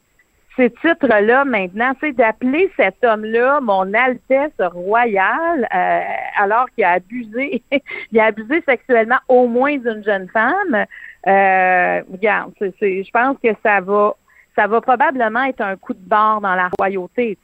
ces 0.58 0.70
titres-là 0.70 1.44
maintenant, 1.44 1.92
c'est 2.00 2.12
d'appeler 2.12 2.70
cet 2.76 3.04
homme-là 3.04 3.60
mon 3.60 3.94
Altesse 3.94 4.50
royale, 4.58 5.68
euh, 5.72 6.00
alors 6.36 6.66
qu'il 6.74 6.84
a 6.84 6.92
abusé, 6.92 7.62
il 8.12 8.20
a 8.20 8.26
abusé 8.26 8.62
sexuellement 8.68 9.18
au 9.28 9.46
moins 9.46 9.76
d'une 9.76 10.02
jeune 10.04 10.28
femme. 10.28 10.84
Euh, 11.26 12.02
regarde, 12.12 12.52
je 12.60 13.10
pense 13.10 13.36
que 13.42 13.50
ça 13.62 13.80
va, 13.80 14.16
ça 14.56 14.66
va 14.66 14.80
probablement 14.80 15.44
être 15.44 15.60
un 15.60 15.76
coup 15.76 15.94
de 15.94 16.08
barre 16.08 16.40
dans 16.40 16.56
la 16.56 16.68
royauté. 16.76 17.38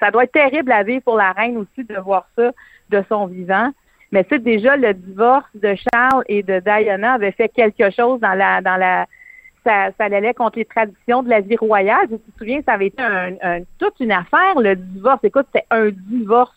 Ça 0.00 0.10
doit 0.10 0.24
être 0.24 0.32
terrible 0.32 0.72
à 0.72 0.82
vivre 0.82 1.02
pour 1.02 1.16
la 1.16 1.30
reine 1.32 1.56
aussi 1.58 1.84
de 1.84 1.96
voir 1.98 2.26
ça 2.36 2.50
de 2.90 3.04
son 3.08 3.26
vivant. 3.26 3.70
Mais 4.10 4.26
c'est 4.28 4.42
déjà 4.42 4.76
le 4.76 4.92
divorce 4.92 5.50
de 5.54 5.74
Charles 5.92 6.24
et 6.26 6.42
de 6.42 6.60
Diana 6.60 7.14
avait 7.14 7.32
fait 7.32 7.48
quelque 7.48 7.90
chose 7.90 8.20
dans 8.20 8.34
la 8.34 8.60
dans 8.60 8.76
la 8.76 9.06
ça, 9.66 10.04
allait 10.04 10.34
contre 10.34 10.58
les 10.58 10.64
traditions 10.64 11.22
de 11.22 11.28
la 11.28 11.40
vie 11.40 11.56
royale. 11.56 12.06
Je 12.08 12.14
me 12.14 12.20
souviens, 12.38 12.60
ça 12.64 12.72
avait 12.72 12.86
été 12.86 13.02
toute 13.78 13.94
une 14.00 14.12
affaire, 14.12 14.58
le 14.58 14.76
divorce. 14.76 15.20
Écoute, 15.22 15.46
c'était 15.52 15.66
un 15.70 15.90
divorce. 15.90 16.54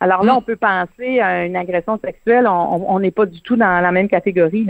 Alors 0.00 0.24
là, 0.24 0.34
mm. 0.34 0.36
on 0.36 0.42
peut 0.42 0.56
penser 0.56 1.20
à 1.20 1.44
une 1.44 1.56
agression 1.56 1.98
sexuelle. 1.98 2.46
On 2.46 2.98
n'est 3.00 3.10
pas 3.10 3.26
du 3.26 3.40
tout 3.40 3.56
dans 3.56 3.80
la 3.80 3.92
même 3.92 4.08
catégorie. 4.08 4.66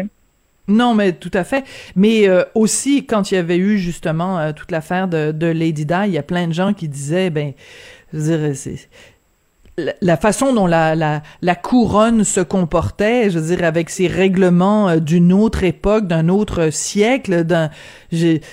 Non, 0.66 0.94
mais 0.94 1.12
tout 1.12 1.30
à 1.34 1.44
fait. 1.44 1.64
Mais 1.94 2.28
euh, 2.28 2.42
aussi, 2.54 3.04
quand 3.04 3.30
il 3.30 3.34
y 3.34 3.38
avait 3.38 3.58
eu 3.58 3.76
justement 3.78 4.38
euh, 4.38 4.52
toute 4.52 4.70
l'affaire 4.70 5.08
de, 5.08 5.30
de, 5.30 5.46
Lady 5.46 5.84
Di, 5.84 5.94
il 6.06 6.12
y 6.12 6.18
a 6.18 6.22
plein 6.22 6.48
de 6.48 6.54
gens 6.54 6.72
qui 6.72 6.88
disaient, 6.88 7.28
ben, 7.28 7.52
je 8.12 8.18
veux 8.18 8.38
dire, 8.38 8.56
c'est 8.56 8.88
la 9.76 10.16
façon 10.16 10.52
dont 10.52 10.66
la, 10.66 10.94
la, 10.94 11.54
couronne 11.56 12.22
se 12.22 12.40
comportait, 12.40 13.30
je 13.30 13.38
veux 13.38 13.56
dire, 13.56 13.64
avec 13.66 13.90
ses 13.90 14.06
règlements 14.06 14.88
euh, 14.88 15.00
d'une 15.00 15.32
autre 15.32 15.64
époque, 15.64 16.06
d'un 16.06 16.28
autre 16.28 16.70
siècle, 16.70 17.44
d'un, 17.44 17.70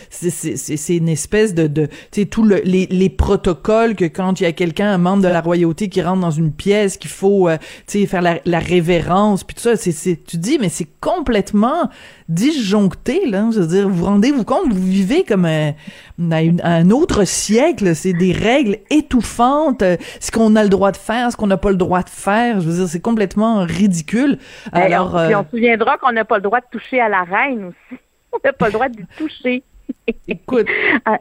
c'est 0.10 0.98
une 0.98 1.10
espèce 1.10 1.53
de, 1.53 1.68
de 1.68 1.88
tu 2.12 2.22
sais, 2.22 2.25
tous 2.25 2.44
le, 2.44 2.62
les, 2.63 2.88
les 2.88 3.10
protocoles 3.10 3.96
que 3.96 4.06
quand 4.06 4.39
il 4.39 4.44
y 4.44 4.48
a 4.48 4.51
quelqu'un, 4.51 4.94
un 4.94 4.98
membre 4.98 5.24
de 5.24 5.27
la 5.27 5.41
royauté 5.41 5.89
qui 5.89 6.01
rentre 6.01 6.22
dans 6.22 6.32
une 6.32 6.51
pièce, 6.51 6.98
qu'il 6.98 7.12
faut, 7.12 7.50
euh, 7.50 7.58
tu 7.88 8.00
sais, 8.00 8.06
faire 8.06 8.22
la, 8.22 8.39
la 8.46 8.60
révérence, 8.60 9.44
puis 9.44 9.56
tout 9.56 9.62
ça, 9.62 9.75
c'est, 9.75 9.91
tu 10.25 10.38
dis, 10.38 10.58
mais 10.60 10.70
c'est 10.70 10.88
complètement 11.00 11.89
disjoncté, 12.30 13.25
là. 13.27 13.50
Je 13.53 13.60
veux 13.60 13.68
dire, 13.68 13.89
vous 13.89 14.06
rendez-vous 14.06 14.44
compte, 14.46 14.72
vous 14.72 14.88
vivez 14.88 15.24
comme 15.24 15.46
un, 15.46 15.74
un 16.20 16.89
autre 16.89 17.25
siècle. 17.25 17.96
C'est 17.96 18.13
des 18.13 18.32
règles 18.32 18.77
étouffantes. 18.89 19.84
Ce 20.20 20.32
qu'on 20.32 20.56
a 20.56 20.63
le 20.63 20.70
droit 20.70 20.91
de 20.91 20.98
faire, 20.98 21.32
ce 21.32 21.38
qu'on 21.38 21.48
n'a 21.48 21.58
pas 21.58 21.72
le 21.72 21.77
droit 21.77 22.03
de 22.03 22.10
faire. 22.10 22.62
Je 22.62 22.70
veux 22.70 22.75
dire, 22.77 22.88
c'est 22.88 23.01
complètement 23.01 23.65
ridicule. 23.65 24.38
Alors, 24.72 25.13
on, 25.15 25.25
puis 25.25 25.36
on 25.36 25.44
se 25.44 25.50
souviendra 25.50 25.98
qu'on 25.98 26.13
n'a 26.13 26.25
pas 26.25 26.38
le 26.38 26.44
droit 26.44 26.60
de 26.60 26.65
toucher 26.72 27.00
à 27.00 27.10
la 27.10 27.24
reine 27.24 27.65
aussi. 27.65 28.00
On 28.34 28.38
n'a 28.44 28.54
pas 28.54 28.68
le 28.68 28.74
droit 28.74 28.90
de 28.90 29.04
toucher. 29.18 29.64
Écoute, 30.28 30.68
ah, 31.06 31.20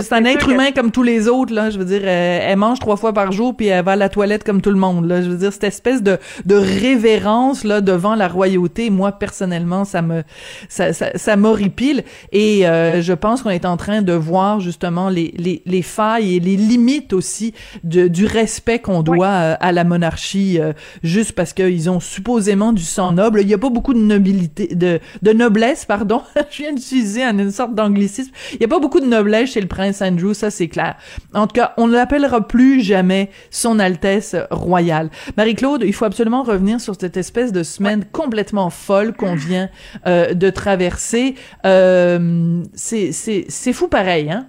c'est 0.00 0.12
un 0.14 0.24
être 0.24 0.48
humain 0.48 0.72
comme 0.72 0.90
tous 0.90 1.02
les 1.02 1.28
autres 1.28 1.54
là. 1.54 1.70
Je 1.70 1.78
veux 1.78 1.84
dire, 1.84 2.02
euh, 2.04 2.38
elle, 2.42 2.56
mange 2.56 2.78
trois 2.78 2.96
fois 2.96 3.12
par 3.12 3.32
jour 3.32 3.56
puis 3.56 3.66
elle 3.66 3.84
va 3.84 3.92
à 3.92 3.96
la 3.96 4.08
toilette 4.08 4.44
comme 4.44 4.60
tout 4.60 4.70
le 4.70 4.76
monde 4.76 5.06
là. 5.06 5.22
Je 5.22 5.28
veux 5.28 5.36
dire, 5.36 5.52
cette 5.52 5.64
espèce 5.64 6.02
de 6.02 6.18
de 6.44 6.54
révérence 6.54 7.64
là 7.64 7.80
devant 7.80 8.14
la 8.14 8.28
royauté. 8.28 8.90
Moi 8.90 9.12
personnellement, 9.12 9.84
ça 9.84 10.02
me 10.02 10.22
ça 10.68 10.92
ça, 10.92 11.10
ça 11.16 11.36
m'horripile 11.36 12.04
et 12.32 12.66
euh, 12.66 13.02
je 13.02 13.12
pense 13.12 13.42
qu'on 13.42 13.50
est 13.50 13.64
en 13.64 13.76
train 13.76 14.02
de 14.02 14.12
voir 14.12 14.60
justement 14.60 15.08
les 15.08 15.34
les 15.36 15.62
les 15.66 15.82
failles 15.82 16.36
et 16.36 16.40
les 16.40 16.56
limites 16.56 17.12
aussi 17.12 17.54
de, 17.84 18.08
du 18.08 18.26
respect 18.26 18.78
qu'on 18.78 19.02
doit 19.02 19.26
euh, 19.26 19.54
à 19.60 19.72
la 19.72 19.84
monarchie 19.84 20.58
juste 21.02 21.32
parce 21.32 21.52
qu'ils 21.52 21.90
ont 21.90 22.00
supposément 22.00 22.72
du 22.72 22.82
sang 22.82 23.12
noble. 23.12 23.40
Il 23.42 23.48
y 23.48 23.54
a 23.54 23.58
pas 23.58 23.70
beaucoup 23.70 23.94
de 23.94 23.98
nobilité 23.98 24.74
de 24.74 25.00
de 25.22 25.32
noblesse 25.32 25.84
pardon. 25.84 26.22
je 26.50 26.62
viens 26.62 26.72
d'utiliser 26.72 27.22
une 27.22 27.50
sorte 27.50 27.74
d'anglicisme. 27.74 28.32
Il 28.54 28.60
y 28.60 28.64
a 28.64 28.68
pas 28.68 28.78
beaucoup 28.78 29.00
de 29.00 29.06
noblesse 29.06 29.57
le 29.60 29.66
prince 29.66 30.02
Andrew, 30.02 30.32
ça 30.32 30.50
c'est 30.50 30.68
clair. 30.68 30.96
En 31.34 31.46
tout 31.46 31.54
cas, 31.54 31.74
on 31.76 31.86
ne 31.86 31.92
l'appellera 31.92 32.46
plus 32.46 32.80
jamais 32.80 33.30
son 33.50 33.78
Altesse 33.78 34.36
royale. 34.50 35.10
Marie-Claude, 35.36 35.82
il 35.84 35.92
faut 35.92 36.04
absolument 36.04 36.42
revenir 36.42 36.80
sur 36.80 36.94
cette 36.94 37.16
espèce 37.16 37.52
de 37.52 37.62
semaine 37.62 38.04
complètement 38.04 38.70
folle 38.70 39.12
qu'on 39.14 39.34
vient 39.34 39.68
euh, 40.06 40.34
de 40.34 40.50
traverser. 40.50 41.34
Euh, 41.64 42.62
c'est 42.74 43.72
fou 43.72 43.88
pareil, 43.88 44.30
hein? 44.30 44.46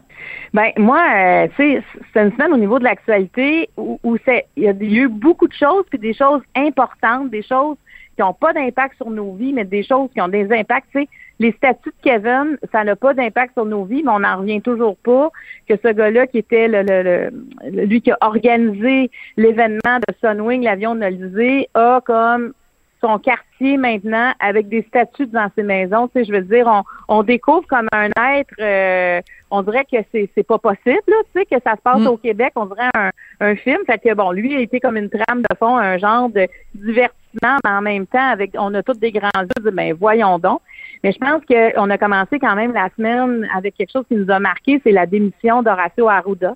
Ben 0.54 0.72
moi, 0.78 1.00
euh, 1.16 1.48
c'est 1.58 1.84
une 2.16 2.32
semaine 2.32 2.54
au 2.54 2.58
niveau 2.58 2.80
de 2.80 2.84
l'actualité 2.84 3.70
où, 3.78 4.00
où 4.04 4.18
il 4.58 4.64
y 4.64 4.68
a 4.68 4.74
eu 4.74 5.08
beaucoup 5.08 5.48
de 5.48 5.54
choses, 5.54 5.86
puis 5.90 6.00
des 6.00 6.14
choses 6.14 6.42
importantes, 6.56 7.30
des 7.30 7.44
choses 7.44 7.78
qui 8.16 8.22
n'ont 8.22 8.34
pas 8.34 8.52
d'impact 8.54 8.96
sur 8.98 9.10
nos 9.10 9.34
vies, 9.34 9.54
mais 9.54 9.66
des 9.66 9.84
choses 9.84 10.10
qui 10.14 10.22
ont 10.22 10.28
des 10.28 10.52
impacts. 10.52 10.88
Tu 10.92 11.02
sais, 11.02 11.10
les 11.40 11.54
statuts 11.54 11.90
de 11.90 12.04
Kevin, 12.04 12.58
ça 12.72 12.84
n'a 12.84 12.96
pas 12.96 13.14
d'impact 13.14 13.54
sur 13.54 13.66
nos 13.66 13.86
vies, 13.86 14.04
mais 14.04 14.12
on 14.12 14.20
n'en 14.20 14.38
revient 14.38 14.62
toujours 14.62 14.98
pas 14.98 15.30
que 15.68 15.76
ce 15.82 15.92
gars-là 15.92 16.28
qui 16.28 16.40
était 16.40 16.68
le, 16.68 16.84
le, 16.84 17.86
lui 17.86 18.02
qui 18.02 18.12
a 18.12 18.18
organisé 18.22 19.10
l'événement 19.38 20.00
de 20.08 20.14
Sunwing, 20.22 20.64
l'avion 20.64 20.96
de 20.96 21.02
l'Elysée, 21.02 21.70
a 21.74 22.02
comme 22.06 22.54
son 23.02 23.18
quartier 23.18 23.78
maintenant 23.78 24.34
avec 24.40 24.68
des 24.68 24.82
statues 24.84 25.28
dans 25.28 25.50
ses 25.56 25.64
maisons. 25.64 26.08
Tu 26.10 26.20
sais, 26.20 26.26
je 26.26 26.34
veux 26.34 26.42
dire, 26.42 26.68
on, 26.68 26.84
on 27.08 27.24
découvre 27.24 27.66
comme 27.68 27.88
un 27.94 28.10
être, 28.10 28.54
euh, 28.60 29.22
on 29.52 29.62
dirait 29.62 29.86
que 29.86 29.98
c'est, 30.12 30.30
c'est 30.36 30.44
pas 30.44 30.58
possible, 30.58 31.02
là, 31.08 31.16
tu 31.34 31.40
sais, 31.40 31.46
que 31.46 31.62
ça 31.64 31.76
se 31.76 31.82
passe 31.82 32.02
mm. 32.02 32.08
au 32.08 32.18
Québec, 32.18 32.52
on 32.56 32.66
dirait 32.66 32.90
un, 32.94 33.12
un 33.40 33.56
film. 33.56 33.80
Fait 33.86 34.00
que 34.00 34.14
bon, 34.14 34.32
lui 34.32 34.56
a 34.56 34.60
été 34.60 34.80
comme 34.80 34.98
une 34.98 35.10
trame 35.10 35.42
de 35.50 35.56
fond, 35.58 35.78
un 35.78 35.98
genre 35.98 36.30
de 36.30 36.48
divertissement, 36.76 37.19
mais 37.42 37.70
en 37.70 37.82
même 37.82 38.08
temps, 38.08 38.30
avec 38.30 38.52
on 38.58 38.74
a 38.74 38.84
toutes 38.84 39.00
des 39.00 39.12
grands 39.12 39.30
yeux, 39.42 39.72
ben 39.72 39.94
voyons 39.94 40.40
donc. 40.40 40.62
Mais 41.04 41.12
je 41.12 41.18
pense 41.18 41.42
qu'on 41.46 41.90
a 41.90 41.98
commencé 41.98 42.40
quand 42.40 42.56
même 42.56 42.74
la 42.74 42.90
semaine 42.98 43.48
avec 43.56 43.76
quelque 43.76 43.92
chose 43.92 44.06
qui 44.08 44.16
nous 44.16 44.30
a 44.32 44.40
marqué, 44.40 44.82
c'est 44.84 44.92
la 44.92 45.06
démission 45.06 45.62
d'Horacio 45.62 46.10
Arruda. 46.10 46.56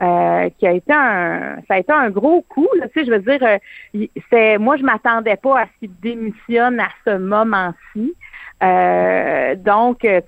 Euh, 0.00 0.48
qui 0.56 0.64
a 0.64 0.70
été 0.74 0.92
un 0.92 1.56
ça 1.66 1.74
a 1.74 1.78
été 1.80 1.92
un 1.92 2.08
gros 2.08 2.42
coup 2.42 2.68
tu 2.72 2.88
sais 2.94 3.04
je 3.04 3.10
veux 3.10 3.18
dire 3.18 3.42
euh, 3.42 4.06
c'est 4.30 4.56
moi 4.56 4.76
je 4.76 4.84
m'attendais 4.84 5.34
pas 5.34 5.62
à 5.62 5.64
ce 5.66 5.70
qu'il 5.80 5.90
démissionne 6.00 6.78
à 6.78 6.90
ce 7.04 7.18
moment-ci 7.18 8.14
euh, 8.62 9.54
donc 9.54 9.98
tu 10.00 10.08
sais 10.08 10.24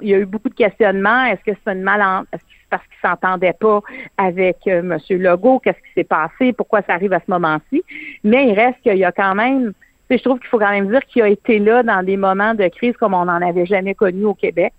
il 0.00 0.08
y 0.08 0.14
a 0.14 0.18
eu 0.18 0.26
beaucoup 0.26 0.48
de 0.48 0.54
questionnements 0.54 1.24
est-ce 1.24 1.42
que 1.50 1.58
c'est 1.64 1.72
une 1.72 1.82
mal 1.82 2.00
est-ce 2.32 2.42
que 2.42 2.46
c'est 2.48 2.68
parce 2.70 2.82
qu'il 2.84 3.08
s'entendait 3.08 3.54
pas 3.54 3.80
avec 4.18 4.58
monsieur 4.66 5.16
Legault? 5.16 5.58
Qu'est-ce 5.60 5.78
qui 5.78 5.92
s'est 5.94 6.04
passé? 6.04 6.52
Pourquoi 6.52 6.82
ça 6.82 6.92
arrive 6.92 7.14
à 7.14 7.20
ce 7.20 7.30
moment-ci? 7.30 7.82
Mais 8.24 8.48
il 8.48 8.52
reste 8.52 8.80
qu'il 8.82 8.98
y 8.98 9.04
a 9.04 9.12
quand 9.12 9.34
même 9.34 9.72
je 10.10 10.22
trouve 10.22 10.38
qu'il 10.38 10.48
faut 10.48 10.58
quand 10.58 10.70
même 10.70 10.88
dire 10.88 11.04
qu'il 11.06 11.22
a 11.22 11.28
été 11.28 11.58
là 11.58 11.82
dans 11.82 12.02
des 12.02 12.16
moments 12.16 12.54
de 12.54 12.66
crise 12.68 12.96
comme 12.96 13.14
on 13.14 13.26
n'en 13.26 13.42
avait 13.42 13.66
jamais 13.66 13.94
connu 13.94 14.24
au 14.24 14.34
Québec. 14.34 14.72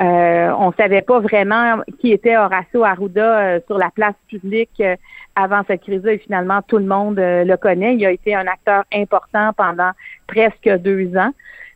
Euh, 0.00 0.50
on 0.58 0.72
savait 0.72 1.02
pas 1.02 1.20
vraiment 1.20 1.82
qui 2.00 2.12
était 2.12 2.36
Horacio 2.38 2.82
Arruda 2.82 3.38
euh, 3.38 3.60
sur 3.66 3.76
la 3.76 3.90
place 3.90 4.14
publique 4.26 4.80
euh, 4.80 4.96
avant 5.36 5.62
cette 5.66 5.82
crise-là 5.82 6.14
et 6.14 6.18
finalement 6.18 6.62
tout 6.62 6.78
le 6.78 6.86
monde 6.86 7.18
euh, 7.18 7.44
le 7.44 7.56
connaît. 7.58 7.94
Il 7.96 8.06
a 8.06 8.10
été 8.10 8.34
un 8.34 8.46
acteur 8.46 8.84
important 8.94 9.52
pendant 9.54 9.90
presque 10.26 10.68
deux 10.78 11.14
ans. 11.16 11.32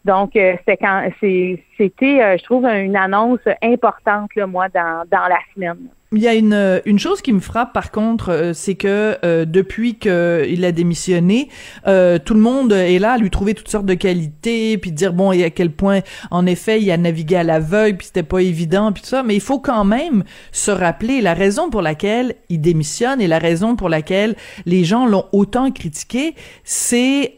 Donc, 0.06 0.30
c'est 0.34 0.76
quand 0.76 1.10
c'était, 1.20 2.38
je 2.38 2.44
trouve, 2.44 2.64
une 2.64 2.96
annonce 2.96 3.40
importante, 3.60 4.30
là, 4.36 4.46
moi, 4.46 4.68
dans, 4.68 5.04
la 5.10 5.38
semaine. 5.54 5.88
Il 6.12 6.22
y 6.22 6.28
a 6.28 6.34
une, 6.34 6.52
euh, 6.52 6.78
une 6.84 7.00
chose 7.00 7.20
qui 7.20 7.32
me 7.32 7.40
frappe 7.40 7.72
par 7.72 7.90
contre, 7.90 8.30
euh, 8.30 8.52
c'est 8.52 8.76
que 8.76 9.18
euh, 9.24 9.44
depuis 9.44 9.96
qu'il 9.96 10.64
a 10.64 10.70
démissionné, 10.70 11.48
tout 11.84 12.34
le 12.34 12.40
monde 12.40 12.72
est 12.72 13.00
là 13.00 13.12
à 13.12 13.18
lui 13.18 13.28
trouver 13.28 13.54
toutes 13.54 13.68
sortes 13.68 13.86
de 13.86 13.94
qualités, 13.94 14.78
puis 14.78 14.92
dire 14.92 15.12
bon 15.12 15.32
et 15.32 15.42
à 15.42 15.50
quel 15.50 15.70
point 15.70 16.00
en 16.30 16.46
effet 16.46 16.80
il 16.80 16.90
a 16.92 16.96
navigué 16.96 17.36
à 17.36 17.42
l'aveugle, 17.42 17.98
puis 17.98 18.06
c'était 18.06 18.22
pas 18.22 18.40
évident, 18.40 18.92
puis 18.92 19.02
tout 19.02 19.08
ça. 19.08 19.24
Mais 19.24 19.34
il 19.34 19.40
faut 19.40 19.58
quand 19.58 19.84
même 19.84 20.22
se 20.52 20.70
rappeler 20.70 21.20
la 21.20 21.34
raison 21.34 21.70
pour 21.70 21.82
laquelle 21.82 22.36
il 22.48 22.60
démissionne 22.60 23.20
et 23.20 23.26
la 23.26 23.38
raison 23.38 23.74
pour 23.74 23.88
laquelle 23.88 24.36
les 24.64 24.84
gens 24.84 25.06
l'ont 25.06 25.26
autant 25.32 25.72
critiqué, 25.72 26.34
c'est 26.62 27.34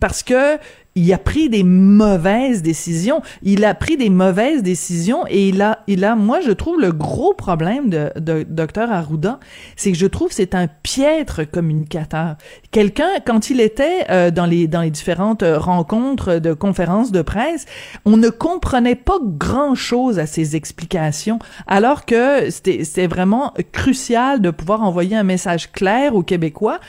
parce 0.00 0.24
que 0.24 0.58
il 0.94 1.12
a 1.12 1.18
pris 1.18 1.48
des 1.48 1.62
mauvaises 1.62 2.62
décisions. 2.62 3.22
Il 3.42 3.64
a 3.64 3.74
pris 3.74 3.96
des 3.96 4.10
mauvaises 4.10 4.62
décisions 4.62 5.24
et 5.28 5.48
il 5.48 5.62
a, 5.62 5.80
il 5.86 6.04
a, 6.04 6.14
moi, 6.14 6.40
je 6.40 6.50
trouve 6.50 6.80
le 6.80 6.92
gros 6.92 7.34
problème 7.34 7.88
de, 7.88 8.10
de 8.16 8.44
Dr. 8.48 8.90
Arruda, 8.90 9.40
c'est 9.76 9.92
que 9.92 9.98
je 9.98 10.06
trouve 10.06 10.28
c'est 10.32 10.54
un 10.54 10.68
piètre 10.82 11.50
communicateur. 11.50 12.36
Quelqu'un, 12.70 13.08
quand 13.24 13.50
il 13.50 13.60
était 13.60 14.06
euh, 14.10 14.30
dans 14.30 14.46
les, 14.46 14.68
dans 14.68 14.82
les 14.82 14.90
différentes 14.90 15.44
rencontres 15.44 16.34
de 16.34 16.52
conférences 16.52 17.12
de 17.12 17.22
presse, 17.22 17.66
on 18.04 18.16
ne 18.16 18.28
comprenait 18.28 18.94
pas 18.94 19.18
grand 19.22 19.74
chose 19.74 20.18
à 20.18 20.26
ses 20.26 20.56
explications, 20.56 21.38
alors 21.66 22.04
que 22.04 22.50
c'était, 22.50 22.84
c'était 22.84 23.06
vraiment 23.06 23.54
crucial 23.72 24.40
de 24.40 24.50
pouvoir 24.50 24.82
envoyer 24.82 25.16
un 25.16 25.22
message 25.22 25.70
clair 25.72 26.14
aux 26.14 26.22
Québécois 26.22 26.80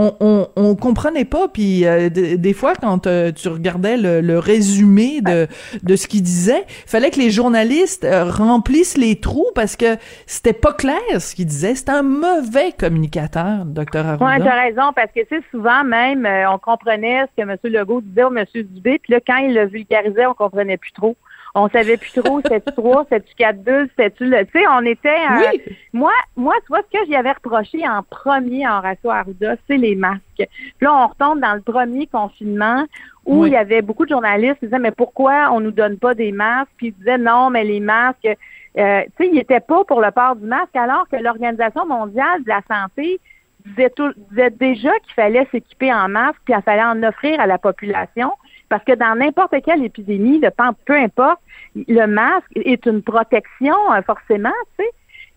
on, 0.00 0.48
on, 0.56 0.74
comprenait 0.76 1.24
pas. 1.24 1.48
Puis 1.48 1.86
euh, 1.86 2.08
des 2.08 2.52
fois, 2.52 2.74
quand 2.74 3.06
euh, 3.06 3.32
tu 3.32 3.48
regardais 3.48 3.96
le, 3.96 4.38
résumé 4.38 5.20
de, 5.20 5.46
de 5.82 5.96
ce 5.96 6.06
qu'il 6.06 6.22
disait, 6.22 6.64
fallait 6.86 7.10
que 7.10 7.18
les 7.18 7.30
journalistes 7.30 8.04
euh, 8.04 8.24
remplissent 8.24 8.96
les 8.96 9.20
trous 9.20 9.48
parce 9.54 9.76
que 9.76 9.96
c'était 10.26 10.52
pas 10.52 10.72
clair 10.72 10.98
ce 11.18 11.34
qu'il 11.34 11.46
disait. 11.46 11.74
C'était 11.74 11.92
un 11.92 12.02
mauvais 12.02 12.72
communicateur, 12.72 13.64
docteur 13.64 14.06
Arruda. 14.06 14.24
Oui, 14.24 14.48
as 14.48 14.60
raison, 14.60 14.92
parce 14.94 15.12
que 15.12 15.20
c'est 15.28 15.42
souvent 15.50 15.84
même, 15.84 16.26
on 16.50 16.58
comprenait 16.58 17.26
ce 17.36 17.42
que 17.42 17.48
M. 17.48 17.56
Legault 17.64 18.00
disait 18.00 18.24
au 18.24 18.34
M. 18.34 18.44
Dubé, 18.54 18.98
puis 18.98 19.12
là, 19.12 19.20
quand 19.26 19.36
il 19.36 19.54
le 19.54 19.66
vulgarisait, 19.66 20.26
on 20.26 20.34
comprenait 20.34 20.76
plus 20.76 20.92
trop 20.92 21.16
on 21.54 21.68
savait 21.68 21.96
plus 21.96 22.12
trop, 22.12 22.40
c'était-tu 22.44 22.72
3, 22.72 23.04
c'était-tu 23.04 23.34
4, 23.36 23.64
2, 23.64 23.88
c'était-tu 23.88 24.26
le, 24.26 24.44
tu 24.46 24.52
sais, 24.52 24.66
on 24.68 24.84
était, 24.84 25.08
euh, 25.08 25.50
oui. 25.52 25.62
moi, 25.92 26.12
moi, 26.36 26.54
tu 26.62 26.68
vois, 26.68 26.80
ce 26.90 26.98
que 26.98 27.04
j'y 27.06 27.16
avais 27.16 27.32
reproché 27.32 27.86
en 27.86 28.02
premier 28.02 28.66
en 28.66 28.78
Horacio 28.78 29.10
Arruda, 29.10 29.56
c'est 29.66 29.76
les 29.76 29.96
masques. 29.96 30.20
Puis 30.36 30.48
là, 30.80 30.94
on 30.94 31.06
retombe 31.08 31.40
dans 31.40 31.54
le 31.54 31.60
premier 31.60 32.06
confinement 32.06 32.84
où 33.26 33.46
il 33.46 33.52
y 33.52 33.56
avait 33.56 33.82
beaucoup 33.82 34.04
de 34.04 34.10
journalistes 34.10 34.58
qui 34.60 34.66
disaient, 34.66 34.78
mais 34.78 34.90
pourquoi 34.90 35.50
on 35.52 35.60
nous 35.60 35.70
donne 35.70 35.98
pas 35.98 36.14
des 36.14 36.32
masques? 36.32 36.70
Puis 36.76 36.88
ils 36.88 36.94
disaient, 36.94 37.18
non, 37.18 37.50
mais 37.50 37.64
les 37.64 37.80
masques, 37.80 38.26
euh, 38.26 39.02
tu 39.02 39.24
sais, 39.24 39.28
ils 39.28 39.34
n'étaient 39.34 39.60
pas 39.60 39.84
pour 39.84 40.00
le 40.00 40.10
port 40.10 40.36
du 40.36 40.46
masque, 40.46 40.74
alors 40.74 41.06
que 41.08 41.16
l'Organisation 41.16 41.86
mondiale 41.86 42.42
de 42.42 42.48
la 42.48 42.62
santé 42.68 43.20
disait, 43.66 43.90
tout, 43.90 44.12
disait 44.30 44.50
déjà 44.50 44.90
qu'il 45.00 45.14
fallait 45.14 45.46
s'équiper 45.50 45.92
en 45.92 46.08
masque, 46.08 46.40
puis 46.44 46.54
il 46.56 46.62
fallait 46.62 46.82
en 46.82 47.02
offrir 47.02 47.40
à 47.40 47.46
la 47.46 47.58
population. 47.58 48.32
Parce 48.70 48.84
que 48.84 48.92
dans 48.92 49.16
n'importe 49.16 49.54
quelle 49.64 49.84
épidémie, 49.84 50.40
peu 50.86 50.94
importe, 50.94 51.40
le 51.74 52.06
masque 52.06 52.52
est 52.54 52.86
une 52.86 53.02
protection 53.02 53.74
euh, 53.92 54.00
forcément, 54.02 54.52
tu 54.78 54.84
sais. 54.84 54.90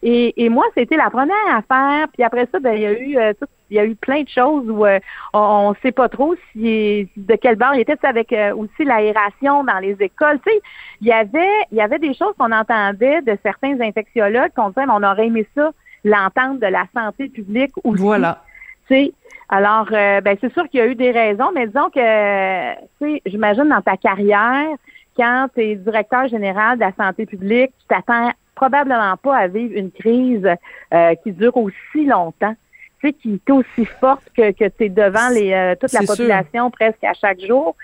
Et, 0.06 0.50
moi, 0.50 0.66
c'était 0.76 0.98
la 0.98 1.10
première 1.10 1.36
affaire. 1.50 2.08
Puis 2.14 2.24
après 2.24 2.46
ça, 2.52 2.60
ben, 2.60 2.74
il 2.74 2.82
y 2.82 2.86
a 2.86 2.92
eu 2.92 3.18
euh, 3.18 3.96
plein 4.02 4.24
de 4.24 4.28
choses 4.28 4.70
où 4.70 4.86
euh, 4.86 5.00
on 5.34 5.72
ne 5.72 5.76
sait 5.82 5.94
pas 5.94 6.10
trop 6.10 6.36
si 6.52 7.10
de 7.16 7.36
quel 7.36 7.56
bord 7.56 7.74
il 7.74 7.80
était 7.80 7.98
avec 8.06 8.36
aussi 8.56 8.84
l'aération 8.84 9.64
dans 9.64 9.80
les 9.80 9.96
écoles. 10.02 10.40
Tu 10.46 10.52
sais, 10.52 10.62
il 11.00 11.08
y 11.08 11.14
avait 11.14 11.48
il 11.72 11.78
y 11.78 11.82
avait 11.82 12.00
des 12.00 12.14
choses 12.14 12.34
qu'on 12.38 12.52
entendait 12.52 13.22
de 13.22 13.38
certains 13.44 13.80
infectiologues 13.80 14.52
qu'on 14.54 14.70
disait 14.70 14.84
on 14.90 15.04
aurait 15.04 15.28
aimé 15.28 15.48
ça 15.56 15.72
l'entente 16.04 16.60
de 16.60 16.68
la 16.68 16.86
santé 16.94 17.30
publique 17.30 17.72
aussi. 17.86 18.02
Voilà. 18.02 18.44
Tu 18.88 18.96
sais, 18.96 19.14
alors, 19.50 19.88
euh, 19.92 20.22
ben 20.22 20.36
c'est 20.42 20.52
sûr 20.54 20.68
qu'il 20.70 20.80
y 20.80 20.84
a 20.84 20.88
eu 20.88 20.96
des 20.96 21.12
raisons, 21.12 21.52
mais 21.54 21.68
disons 21.68 21.90
que, 21.90 22.74
tu 22.74 22.82
sais, 23.00 23.22
j'imagine 23.26 23.70
dans 23.70 23.82
ta 23.82 23.98
carrière, 23.98 24.70
quand 25.16 25.48
tu 25.54 25.62
es 25.62 25.76
directeur 25.76 26.28
général 26.28 26.78
de 26.78 26.84
la 26.84 26.92
santé 26.94 27.26
publique, 27.26 27.72
tu 27.80 27.88
t'attends 27.88 28.32
probablement 28.56 29.16
pas 29.18 29.38
à 29.38 29.48
vivre 29.48 29.78
une 29.78 29.92
crise 29.92 30.48
euh, 30.94 31.16
qui 31.24 31.32
dure 31.32 31.56
aussi 31.58 32.06
longtemps, 32.06 32.56
tu 33.00 33.08
sais, 33.08 33.14
qui 33.14 33.40
est 33.46 33.52
aussi 33.52 33.86
forte 33.86 34.24
que, 34.36 34.52
que 34.52 34.70
tu 34.70 34.86
es 34.86 34.90
devant 34.90 35.30
les, 35.30 35.54
euh, 35.54 35.76
toute 35.80 35.94
la 35.94 36.02
population 36.02 36.72
presque 36.72 37.04
à 37.04 37.14
chaque 37.14 37.42
jour. 37.42 37.76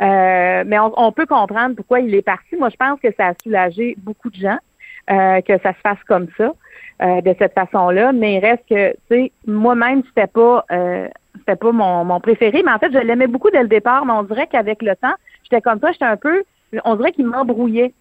mais 0.00 0.78
on, 0.78 0.92
on, 0.96 1.12
peut 1.12 1.26
comprendre 1.26 1.74
pourquoi 1.76 2.00
il 2.00 2.14
est 2.14 2.22
parti. 2.22 2.56
Moi, 2.56 2.70
je 2.70 2.76
pense 2.76 3.00
que 3.00 3.12
ça 3.16 3.28
a 3.28 3.32
soulagé 3.42 3.96
beaucoup 3.98 4.30
de 4.30 4.36
gens 4.36 4.58
que 5.08 5.58
ça 5.62 5.72
se 5.72 5.80
fasse 5.82 6.02
comme 6.06 6.28
ça. 6.36 6.52
Euh, 7.00 7.20
de 7.20 7.32
cette 7.38 7.54
façon-là, 7.54 8.10
mais 8.10 8.34
il 8.34 8.38
reste 8.40 8.64
que, 8.68 8.90
tu 8.90 8.98
sais, 9.08 9.32
moi-même, 9.46 10.02
c'était 10.08 10.26
pas 10.26 10.64
euh, 10.72 11.06
c'était 11.38 11.54
pas 11.54 11.70
mon, 11.70 12.04
mon 12.04 12.18
préféré, 12.18 12.64
mais 12.64 12.72
en 12.72 12.78
fait, 12.80 12.90
je 12.92 12.98
l'aimais 12.98 13.28
beaucoup 13.28 13.50
dès 13.50 13.62
le 13.62 13.68
départ, 13.68 14.04
mais 14.04 14.14
on 14.14 14.24
dirait 14.24 14.48
qu'avec 14.48 14.82
le 14.82 14.96
temps, 14.96 15.14
j'étais 15.44 15.60
comme 15.60 15.78
ça, 15.78 15.92
j'étais 15.92 16.06
un 16.06 16.16
peu, 16.16 16.42
on 16.84 16.96
dirait 16.96 17.12
qu'il 17.12 17.26
m'embrouillait. 17.26 17.92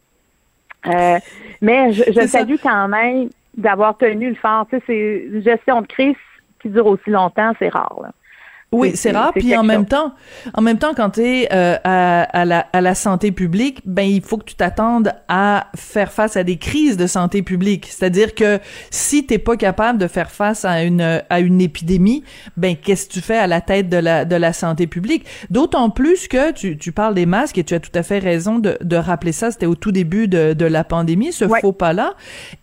Euh, 0.88 1.20
mais 1.62 1.94
je, 1.94 2.12
je 2.12 2.26
salue 2.26 2.56
quand 2.60 2.88
même 2.88 3.30
d'avoir 3.56 3.96
tenu 4.00 4.30
le 4.30 4.36
fort. 4.36 4.66
Tu 4.68 4.78
sais, 4.78 4.84
c'est 4.88 5.28
une 5.32 5.44
gestion 5.44 5.82
de 5.82 5.86
crise 5.86 6.16
qui 6.60 6.70
dure 6.70 6.88
aussi 6.88 7.12
longtemps, 7.12 7.52
c'est 7.60 7.70
rare. 7.70 8.00
Là. 8.02 8.10
Oui, 8.74 8.92
c'est 8.96 9.12
rare. 9.12 9.32
Puis 9.34 9.56
en 9.56 9.64
même 9.64 9.86
temps, 9.86 10.14
en 10.54 10.62
même 10.62 10.78
temps, 10.78 10.94
quand 10.94 11.12
tu 11.12 11.22
es 11.22 11.48
euh, 11.54 11.78
à, 11.86 12.24
à, 12.24 12.44
la, 12.44 12.68
à 12.74 12.82
la 12.82 12.96
santé 12.96 13.32
publique, 13.32 13.80
ben 13.86 14.04
il 14.04 14.22
faut 14.22 14.38
que 14.38 14.44
tu 14.44 14.56
t'attendes 14.56 15.14
à 15.30 15.68
faire 15.74 16.12
face 16.12 16.36
à 16.36 16.44
des 16.44 16.58
crises 16.58 16.98
de 16.98 17.08
santé 17.08 17.44
publique. 17.44 17.88
C'est-à-dire 17.90 18.36
que 18.36 18.60
si 18.92 19.26
t'es 19.26 19.38
pas 19.38 19.56
capable 19.56 19.98
de 20.00 20.08
faire 20.08 20.30
face 20.30 20.66
à 20.66 20.84
une 20.84 21.22
à 21.30 21.40
une 21.40 21.62
épidémie, 21.62 22.26
ben 22.58 22.76
qu'est-ce 22.76 23.08
que 23.08 23.14
tu 23.14 23.22
fais 23.22 23.38
à 23.38 23.48
la 23.48 23.62
tête 23.62 23.88
de 23.88 23.98
la 23.98 24.26
de 24.26 24.36
la 24.36 24.52
santé 24.52 24.86
publique? 24.86 25.26
D'autant 25.50 25.90
plus 25.90 26.28
que 26.28 26.52
tu, 26.52 26.78
tu 26.78 26.91
parles 26.91 27.15
des 27.15 27.26
masques 27.26 27.58
et 27.58 27.63
tu 27.63 27.74
as 27.74 27.80
tout 27.80 27.91
à 27.96 28.04
fait 28.04 28.20
raison 28.20 28.60
de, 28.60 28.78
de 28.82 28.96
rappeler 28.98 29.32
ça. 29.32 29.50
C'était 29.50 29.65
au 29.65 29.76
tout 29.76 29.94
début 29.94 30.28
de, 30.28 30.52
de 30.52 30.65
la 30.65 30.84
pandémie, 30.84 31.32
ce 31.32 31.48
faux 31.48 31.72
pas 31.72 31.94
là. 31.94 32.15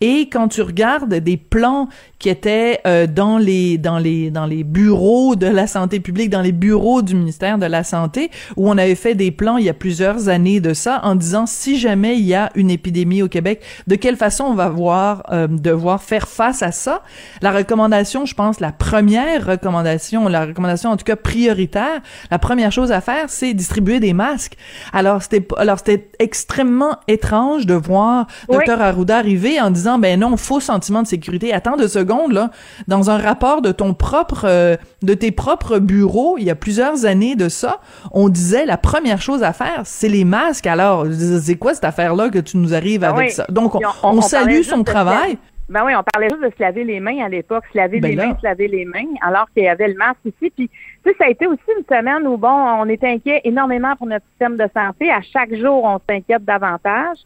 Et 0.03 0.29
quand 0.29 0.49
tu 0.49 0.61
regardes 0.61 1.15
des 1.15 1.39
plans 1.39 1.89
qui 2.19 2.29
étaient 2.29 2.81
euh, 2.87 3.07
dans 3.07 3.39
les 3.39 3.79
dans 3.79 3.99
les 3.99 4.31
dans 4.31 4.47
les 4.47 4.65
bureaux 4.65 5.35
de 5.35 5.47
la 5.47 5.67
santé 5.67 5.94
publique, 6.01 6.31
dans 6.31 6.43
les 6.43 6.53
bureaux 6.53 7.03
du 7.03 7.15
ministère 7.15 7.59
de 7.59 7.67
la 7.67 7.85
santé, 7.85 8.31
où 8.57 8.69
on 8.69 8.79
avait 8.79 8.95
fait 8.95 9.15
des 9.15 9.31
plans 9.31 9.57
il 9.57 9.65
y 9.65 9.69
a 9.69 9.75
plusieurs 9.75 10.29
années 10.29 10.61
de 10.61 10.75
ça, 10.75 11.01
en 11.03 11.15
disant 11.15 11.47
si 11.47 11.79
jamais 11.79 12.17
il 12.17 12.25
y 12.25 12.35
a 12.35 12.51
une 12.55 12.71
épidémie 12.71 13.23
au 13.23 13.29
Québec, 13.29 13.63
de 13.87 13.97
quelle 13.97 14.17
façon 14.17 14.45
on 14.45 14.55
va 14.55 14.69
voir 14.69 15.23
euh, 15.33 15.47
devoir 15.49 16.03
faire 16.03 16.29
face 16.29 16.63
à 16.63 16.73
ça? 16.73 17.03
La 17.43 17.53
recommandation, 17.53 18.27
je 18.27 18.35
pense, 18.35 18.61
la 18.61 18.73
première 18.73 19.47
recommandation, 19.47 20.29
la 20.29 20.47
recommandation 20.47 20.91
en 20.91 20.97
tout 20.97 21.05
cas 21.05 21.17
prioritaire, 21.17 22.01
la 22.31 22.39
première 22.39 22.73
chose 22.73 22.93
à 22.93 23.01
faire, 23.01 23.29
c'est 23.29 23.55
distribuer 23.55 24.01
des 24.01 24.13
masques. 24.13 24.57
Alors 24.93 25.23
c'était 25.23 25.47
alors 25.57 25.79
c'était 25.79 26.09
extrêmement 26.19 26.97
étrange 27.09 27.67
de 27.67 27.75
voir 27.75 28.27
Dr 28.49 28.81
Arruda 28.81 29.19
arriver 29.19 29.61
en 29.61 29.71
disant 29.71 29.99
ben 29.99 30.21
non 30.21 30.37
faux 30.37 30.61
sentiment 30.61 31.03
de 31.03 31.07
sécurité. 31.07 31.53
Attends 31.53 31.77
deux 31.77 31.89
secondes 31.89 32.33
là, 32.33 32.51
dans 32.89 33.11
un 33.11 33.19
rapport 33.19 33.63
de 33.63 33.73
ton 33.73 33.95
propre, 33.95 34.45
euh, 34.45 34.77
de 35.03 35.15
tes 35.15 35.31
propres 35.31 35.79
bureaux, 35.85 36.37
il 36.39 36.45
y 36.45 36.51
a 36.51 36.55
plusieurs 36.55 37.05
années 37.05 37.37
de 37.37 37.49
ça, 37.49 37.81
on 38.13 38.29
disait 38.29 38.67
la 38.67 38.77
première 38.77 39.21
chose 39.21 39.43
à 39.43 39.53
faire, 39.53 39.83
c'est 39.85 40.09
les 40.09 40.25
masques. 40.25 40.67
Alors, 40.67 41.07
c'est 41.11 41.57
quoi 41.57 41.75
cette 41.75 41.85
affaire-là 41.85 42.29
que 42.31 42.39
tu 42.39 42.57
nous 42.57 42.75
arrives 42.75 43.05
avec 43.05 43.31
ça? 43.31 43.47
Donc, 43.49 43.75
on, 44.03 44.21
salue 44.21 44.63
son 44.63 44.85
travail. 44.85 45.39
Ben 45.69 45.83
oui, 45.85 45.95
on 45.97 46.03
parlait 46.03 46.29
juste 46.29 46.43
de 46.43 46.51
se 46.51 46.63
laver 46.63 46.85
les 46.85 47.01
mains 47.01 47.25
à 47.25 47.29
l'époque, 47.29 47.65
se 47.73 47.79
laver 47.79 47.99
ben 47.99 48.11
les 48.11 48.17
mains, 48.17 48.37
se 48.39 48.47
laver 48.47 48.69
les 48.69 48.85
mains, 48.85 49.07
alors 49.23 49.47
qu'il 49.55 49.65
y 49.65 49.69
avait 49.69 49.89
le 49.89 49.95
masque 49.95 50.21
ici. 50.27 50.53
Puis, 50.55 50.69
tu 50.69 51.11
sais, 51.11 51.17
ça 51.19 51.25
a 51.25 51.31
été 51.31 51.47
aussi 51.47 51.63
une 51.79 51.85
semaine 51.85 52.27
où, 52.27 52.37
bon, 52.37 52.49
on 52.51 52.87
était 52.89 53.09
inquiet 53.09 53.41
énormément 53.45 53.97
pour 53.97 54.07
notre 54.07 54.27
système 54.33 54.59
de 54.59 54.69
santé. 54.77 55.11
À 55.11 55.23
chaque 55.23 55.55
jour, 55.55 55.83
on 55.85 55.99
s'inquiète 56.07 56.45
davantage. 56.45 57.17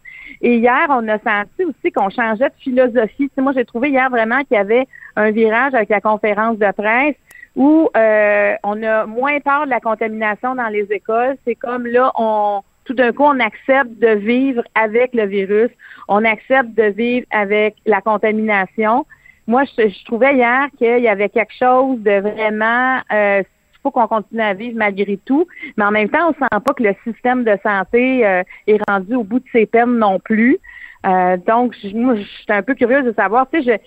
Et 0.41 0.59
hier, 0.59 0.87
on 0.89 1.09
a 1.09 1.19
senti 1.19 1.65
aussi 1.65 1.91
qu'on 1.93 2.11
changeait 2.11 2.49
de 2.49 2.55
philosophie. 2.61 3.29
Tu 3.35 3.43
moi, 3.43 3.53
j'ai 3.57 3.65
trouvé 3.65 3.91
hier 3.91 4.09
vraiment 4.09 4.39
qu'il 4.45 4.57
y 4.57 4.61
avait 4.61 4.87
un 5.17 5.33
virage 5.33 5.75
avec 5.75 5.89
la 5.89 6.01
conférence 6.01 6.59
de 6.59 6.71
presse 6.71 7.17
où 7.57 7.89
euh, 7.97 8.55
on 8.63 8.83
a 8.83 9.07
moins 9.07 9.41
peur 9.41 9.65
de 9.65 9.71
la 9.71 9.81
contamination 9.81 10.55
dans 10.55 10.69
les 10.69 10.87
écoles. 10.91 11.37
C'est 11.45 11.55
comme 11.55 11.87
là, 11.87 12.13
on 12.17 12.63
tout 12.85 12.95
d'un 12.95 13.13
coup, 13.13 13.25
on 13.25 13.39
accepte 13.39 13.99
de 13.99 14.15
vivre 14.15 14.63
avec 14.75 15.13
le 15.13 15.27
virus, 15.27 15.69
on 16.09 16.25
accepte 16.25 16.71
de 16.71 16.85
vivre 16.85 17.27
avec 17.31 17.77
la 17.85 18.01
contamination. 18.01 19.05
Moi, 19.47 19.65
je, 19.65 20.05
trouvais 20.07 20.37
hier 20.37 20.69
qu'il 20.79 21.01
y 21.01 21.09
avait 21.09 21.29
quelque 21.29 21.53
chose 21.53 21.99
de 22.01 22.21
vraiment 22.21 23.01
euh, 23.13 23.43
faut 23.83 23.91
qu'on 23.91 24.07
continue 24.07 24.41
à 24.41 24.55
vivre 24.55 24.77
malgré 24.77 25.17
tout, 25.19 25.47
mais 25.77 25.85
en 25.85 25.91
même 25.91 26.09
temps, 26.09 26.31
on 26.31 26.33
sent 26.33 26.63
pas 26.65 26.75
que 26.75 26.83
le 26.83 26.95
système 27.05 27.45
de 27.45 27.57
santé 27.63 28.27
euh, 28.27 28.43
est 28.67 28.79
rendu 28.89 29.15
au 29.15 29.25
bout 29.25 29.39
de 29.39 29.49
ses 29.53 29.67
peines 29.67 29.99
non 29.99 30.19
plus. 30.19 30.59
Euh, 31.07 31.37
donc, 31.37 31.77
moi, 31.95 32.17
j'étais 32.17 32.53
un 32.53 32.63
peu 32.63 32.75
curieuse 32.75 33.05
de 33.05 33.13
savoir. 33.13 33.49
Tu 33.51 33.63
sais, 33.63 33.79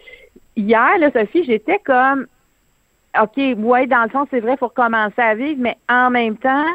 je, 0.58 0.62
hier, 0.62 0.98
là, 1.00 1.12
Sophie, 1.12 1.44
j'étais 1.44 1.80
comme, 1.80 2.28
OK, 3.20 3.38
ouais, 3.58 3.88
dans 3.88 4.04
le 4.04 4.10
fond, 4.10 4.26
c'est 4.32 4.40
vrai, 4.40 4.54
il 4.54 4.58
faut 4.58 4.68
recommencer 4.68 5.22
à 5.22 5.36
vivre, 5.36 5.60
mais 5.60 5.78
en 5.90 6.10
même 6.10 6.38
temps, 6.38 6.66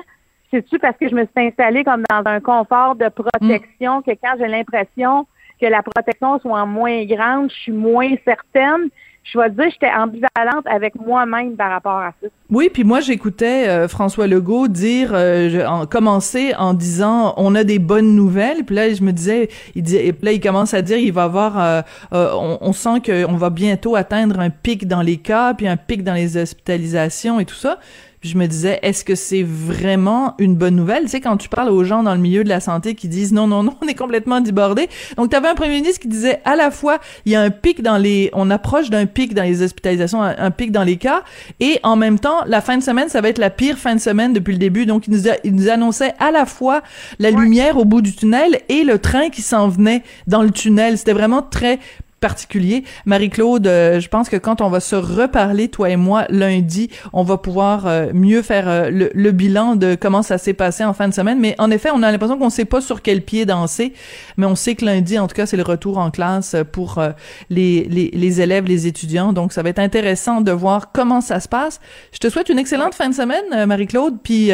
c'est-tu 0.51 0.79
parce 0.79 0.97
que 0.97 1.09
je 1.09 1.15
me 1.15 1.25
suis 1.25 1.47
installée 1.47 1.85
comme 1.85 2.05
dans 2.11 2.23
un 2.27 2.41
confort 2.41 2.95
de 2.95 3.09
protection 3.09 4.03
que 4.03 4.13
quand 4.23 4.35
j'ai 4.39 4.49
l'impression 4.49 5.27
que 5.61 5.67
la 5.67 5.83
protection 5.83 6.39
soit 6.41 6.67
moins 6.67 7.05
grande, 7.05 7.51
je 7.51 7.57
suis 7.57 7.73
moins 7.73 8.15
certaine? 8.25 8.91
Je 9.33 9.39
vais 9.39 9.51
dire, 9.51 9.65
j'étais 9.73 9.93
ambivalente 9.93 10.67
avec 10.67 10.95
moi-même 10.95 11.57
par 11.57 11.71
rapport 11.71 11.99
à 11.99 12.13
ça. 12.23 12.29
Oui, 12.49 12.71
puis 12.73 12.85
moi 12.85 13.01
j'écoutais 13.01 13.67
euh, 13.67 13.89
François 13.89 14.29
Legault 14.29 14.69
dire, 14.69 15.11
euh, 15.13 15.67
en, 15.67 15.85
commencer 15.87 16.55
en 16.57 16.75
disant, 16.75 17.35
on 17.37 17.57
a 17.57 17.65
des 17.65 17.81
bonnes 17.81 18.15
nouvelles. 18.15 18.65
Puis 18.65 18.77
là, 18.77 18.93
je 18.93 19.03
me 19.03 19.13
disais, 19.13 19.49
il 19.75 19.83
dit, 19.83 19.97
et 19.97 20.15
là 20.23 20.31
il 20.31 20.41
commence 20.41 20.75
à 20.75 20.83
dire, 20.83 20.99
il 20.99 21.13
va 21.13 21.25
avoir, 21.25 21.59
euh, 21.59 21.83
on, 22.13 22.59
on, 22.61 22.73
sent 22.73 23.01
qu'on 23.05 23.37
va 23.37 23.51
bientôt 23.51 23.97
atteindre 23.97 24.39
un 24.39 24.51
pic 24.51 24.87
dans 24.87 25.03
les 25.03 25.17
cas, 25.17 25.55
puis 25.55 25.67
un 25.67 25.77
pic 25.77 26.05
dans 26.05 26.15
les 26.15 26.37
hospitalisations 26.37 27.41
et 27.41 27.45
tout 27.45 27.57
ça 27.57 27.81
je 28.27 28.37
me 28.37 28.47
disais, 28.47 28.79
est-ce 28.83 29.05
que 29.05 29.15
c'est 29.15 29.43
vraiment 29.43 30.35
une 30.39 30.55
bonne 30.55 30.77
nouvelle? 30.77 31.05
Tu 31.05 31.11
sais, 31.11 31.21
quand 31.21 31.37
tu 31.37 31.49
parles 31.49 31.71
aux 31.71 31.85
gens 31.85 32.03
dans 32.03 32.15
le 32.15 32.21
milieu 32.21 32.45
de 32.45 32.49
la 32.49 32.61
santé 32.61 32.95
qui 32.95 33.09
disent 33.09 33.33
non, 33.33 33.47
non, 33.47 33.63
non, 33.63 33.75
on 33.83 33.87
est 33.87 33.95
complètement 33.95 34.41
débordé. 34.41 34.89
Donc, 35.17 35.31
tu 35.31 35.37
avais 35.37 35.49
un 35.49 35.55
premier 35.55 35.77
ministre 35.77 36.01
qui 36.01 36.09
disait 36.09 36.41
à 36.45 36.57
la 36.57 36.71
fois, 36.71 36.99
il 37.25 37.33
y 37.33 37.37
a 37.37 37.43
un 37.43 37.51
pic 37.51 37.83
dans 37.83 37.97
les, 37.97 38.31
on 38.33 38.51
approche 38.51 38.91
d'un 38.91 39.07
pic 39.07 39.35
dans 39.35 39.43
les 39.43 39.63
hospitalisations, 39.63 40.23
un, 40.23 40.51
pic 40.51 40.73
dans 40.73 40.85
les 40.85 40.97
cas, 40.97 41.23
et 41.61 41.79
en 41.83 41.97
même 41.97 42.19
temps, 42.19 42.45
la 42.47 42.61
fin 42.61 42.77
de 42.77 42.83
semaine, 42.83 43.09
ça 43.09 43.21
va 43.21 43.29
être 43.29 43.39
la 43.39 43.51
pire 43.51 43.79
fin 43.79 43.95
de 43.95 44.01
semaine 44.01 44.33
depuis 44.33 44.53
le 44.53 44.59
début. 44.59 44.87
Donc, 44.87 45.07
il 45.07 45.15
nous, 45.15 45.29
il 45.45 45.55
nous 45.55 45.69
annonçait 45.69 46.15
à 46.19 46.31
la 46.31 46.47
fois 46.47 46.83
la 47.19 47.31
lumière 47.31 47.79
au 47.79 47.85
bout 47.85 48.03
du 48.03 48.15
tunnel 48.15 48.61
et 48.69 48.85
le 48.85 48.99
train 48.99 49.31
qui 49.31 49.43
s'en 49.43 49.69
venait 49.69 50.03
dans 50.27 50.43
le 50.43 50.51
tunnel. 50.51 50.99
C'était 50.99 51.13
vraiment 51.13 51.43
très 51.43 51.79
particulier. 52.21 52.85
Marie-Claude, 53.05 53.67
euh, 53.67 54.01
je 54.01 54.09
pense 54.09 54.29
que 54.29 54.37
quand 54.37 54.61
on 54.61 54.71
va 54.71 54.81
se 54.81 54.97
reparler, 54.97 55.69
toi 55.69 55.91
et 55.91 55.97
moi, 55.97 56.25
lundi, 56.31 56.91
on 57.13 57.23
va 57.23 57.37
pouvoir 57.37 57.87
euh, 57.87 58.11
mieux 58.15 58.43
faire 58.43 58.69
euh, 58.69 58.91
le, 58.91 59.31
bilan 59.33 59.77
de 59.77 59.97
comment 60.01 60.23
ça 60.23 60.39
s'est 60.39 60.55
passé 60.55 60.85
en 60.85 60.95
fin 60.95 61.09
de 61.09 61.15
semaine. 61.15 61.39
Mais 61.39 61.55
en 61.59 61.71
effet, 61.71 61.91
on 61.93 62.03
a 62.03 62.11
l'impression 62.11 62.39
qu'on 62.39 62.51
sait 62.51 62.65
pas 62.65 62.81
sur 62.81 63.03
quel 63.03 63.23
pied 63.23 63.45
danser, 63.45 63.93
mais 64.39 64.47
on 64.47 64.55
sait 64.55 64.75
que 64.75 64.85
lundi, 64.85 65.19
en 65.19 65.27
tout 65.27 65.35
cas, 65.35 65.47
c'est 65.47 65.59
le 65.59 65.63
retour 65.63 65.99
en 65.99 66.11
classe 66.11 66.57
pour 66.73 67.03
les, 67.51 67.85
les, 67.85 68.11
les, 68.13 68.41
élèves, 68.41 68.65
les 68.65 68.87
étudiants. 68.87 69.33
Donc, 69.33 69.53
ça 69.53 69.63
va 69.63 69.69
être 69.69 69.79
intéressant 69.79 70.41
de 70.41 70.53
voir 70.53 70.93
comment 70.93 71.21
ça 71.21 71.41
se 71.41 71.49
passe. 71.49 71.81
Je 72.13 72.19
te 72.19 72.29
souhaite 72.29 72.49
une 72.49 72.59
excellente 72.59 72.95
fin 72.95 73.09
de 73.09 73.15
semaine, 73.15 73.67
Marie-Claude, 73.67 74.17
puis 74.23 74.51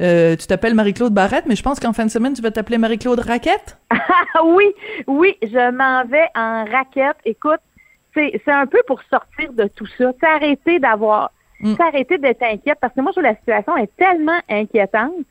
euh, 0.00 0.36
tu 0.36 0.46
t'appelles 0.46 0.74
Marie-Claude 0.74 1.12
Barrette, 1.12 1.44
mais 1.46 1.56
je 1.56 1.62
pense 1.62 1.80
qu'en 1.80 1.92
fin 1.92 2.06
de 2.06 2.10
semaine, 2.10 2.32
tu 2.32 2.42
vas 2.42 2.50
t'appeler 2.50 2.78
Marie-Claude 2.78 3.20
Raquette. 3.20 3.78
oui, 4.44 4.66
oui, 5.06 5.36
je 5.42 5.70
m'en 5.70 6.04
vais 6.04 6.28
en 6.34 6.64
raquette. 6.64 7.16
Écoute, 7.24 7.60
c'est 8.14 8.40
un 8.48 8.66
peu 8.66 8.80
pour 8.86 9.00
sortir 9.10 9.52
de 9.52 9.68
tout 9.68 9.86
ça. 9.98 10.12
arrêter 10.22 10.78
d'avoir, 10.78 11.30
mm. 11.60 11.74
arrêter 11.78 12.18
d'être 12.18 12.42
inquiète 12.42 12.78
parce 12.80 12.94
que 12.94 13.00
moi, 13.00 13.12
je 13.12 13.20
trouve 13.20 13.24
la 13.24 13.36
situation 13.36 13.76
est 13.76 13.96
tellement 13.96 14.40
inquiétante. 14.48 15.26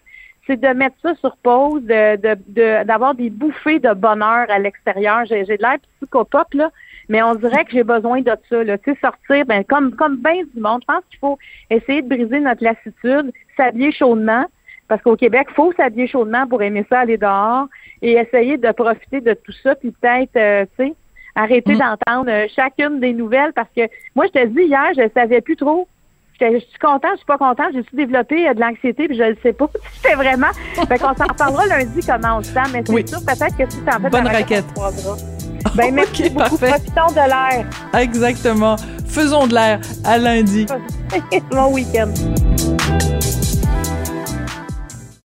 C'est 0.48 0.60
de 0.60 0.68
mettre 0.70 0.96
ça 1.02 1.14
sur 1.16 1.38
pause, 1.38 1.84
de 1.84 2.84
d'avoir 2.84 3.14
des 3.14 3.30
bouffées 3.30 3.80
de 3.80 3.94
bonheur 3.94 4.50
à 4.50 4.60
l'extérieur. 4.60 5.26
J'ai 5.26 5.44
de 5.44 5.62
l'air 5.62 5.78
psychopop, 6.00 6.54
là 6.54 6.72
mais 7.12 7.22
on 7.22 7.36
dirait 7.36 7.66
que 7.66 7.72
j'ai 7.72 7.84
besoin 7.84 8.22
de 8.22 8.32
ça, 8.50 8.64
là. 8.64 8.78
Tu 8.78 8.94
sais, 8.94 9.00
sortir, 9.02 9.46
ben, 9.46 9.66
comme, 9.66 9.94
comme 9.96 10.16
bien 10.16 10.44
du 10.56 10.62
monde. 10.62 10.82
Je 10.84 10.94
pense 10.94 11.04
qu'il 11.10 11.20
faut 11.20 11.38
essayer 11.70 12.02
de 12.02 12.08
briser 12.08 12.40
notre 12.40 12.64
lassitude, 12.64 13.34
s'habiller 13.58 13.92
chaudement, 13.92 14.46
parce 14.88 15.02
qu'au 15.02 15.18
Québec, 15.18 15.48
il 15.50 15.54
faut 15.54 15.74
s'habiller 15.74 16.08
chaudement 16.08 16.48
pour 16.48 16.62
aimer 16.62 16.86
ça, 16.90 17.00
aller 17.00 17.18
dehors, 17.18 17.68
et 18.02 18.14
essayer 18.14 18.58
de 18.58 18.72
profiter 18.72 19.20
de 19.20 19.34
tout 19.34 19.52
ça, 19.62 19.76
puis 19.76 19.92
peut-être, 19.92 20.38
euh, 20.38 20.66
tu 20.78 20.86
sais, 20.86 20.94
arrêter 21.36 21.76
mm. 21.76 21.80
d'entendre 21.80 22.32
euh, 22.32 22.48
chacune 22.56 23.02
des 23.02 23.12
nouvelles, 23.12 23.52
parce 23.52 23.70
que 23.76 23.82
moi, 24.16 24.28
je 24.28 24.40
te 24.40 24.46
dis, 24.46 24.64
hier, 24.64 24.92
je 24.96 25.10
savais 25.14 25.42
plus 25.42 25.58
trop 25.58 25.90
je 26.42 26.60
suis 26.60 26.80
contente, 26.80 27.12
je 27.14 27.18
suis 27.18 27.26
pas 27.26 27.38
contente, 27.38 27.68
j'ai 27.74 27.84
su 27.84 27.96
développé 27.96 28.48
euh, 28.48 28.54
de 28.54 28.60
l'anxiété, 28.60 29.08
puis 29.08 29.18
je 29.18 29.24
ne 29.24 29.36
sais 29.42 29.54
pas 29.54 29.70
c'était 30.02 30.16
vraiment. 30.16 30.52
Fait 30.88 30.98
qu'on 30.98 31.16
s'en 31.16 31.28
reparlera 31.28 31.66
lundi 31.68 32.00
comment 32.06 32.38
on 32.38 32.44
se 32.44 32.52
sent, 32.52 32.60
mais 32.74 32.84
c'est 32.86 33.10
sûr 33.10 33.20
peut-être 33.26 33.58
que 33.58 33.72
si 33.72 33.80
en 33.88 34.00
fait 34.02 34.10
Bonne 34.10 34.28
raquette. 34.28 34.66
Ben, 35.76 35.92
merci 35.94 36.30
beaucoup. 36.30 36.58
Profitons 36.58 37.12
de 37.12 37.28
l'air. 37.28 37.66
Exactement. 37.98 38.76
Faisons 39.08 39.48
de 39.48 39.54
l'air. 39.54 39.80
À 40.04 40.18
lundi. 40.18 40.66
bon 41.52 41.74
week-end. 41.74 42.12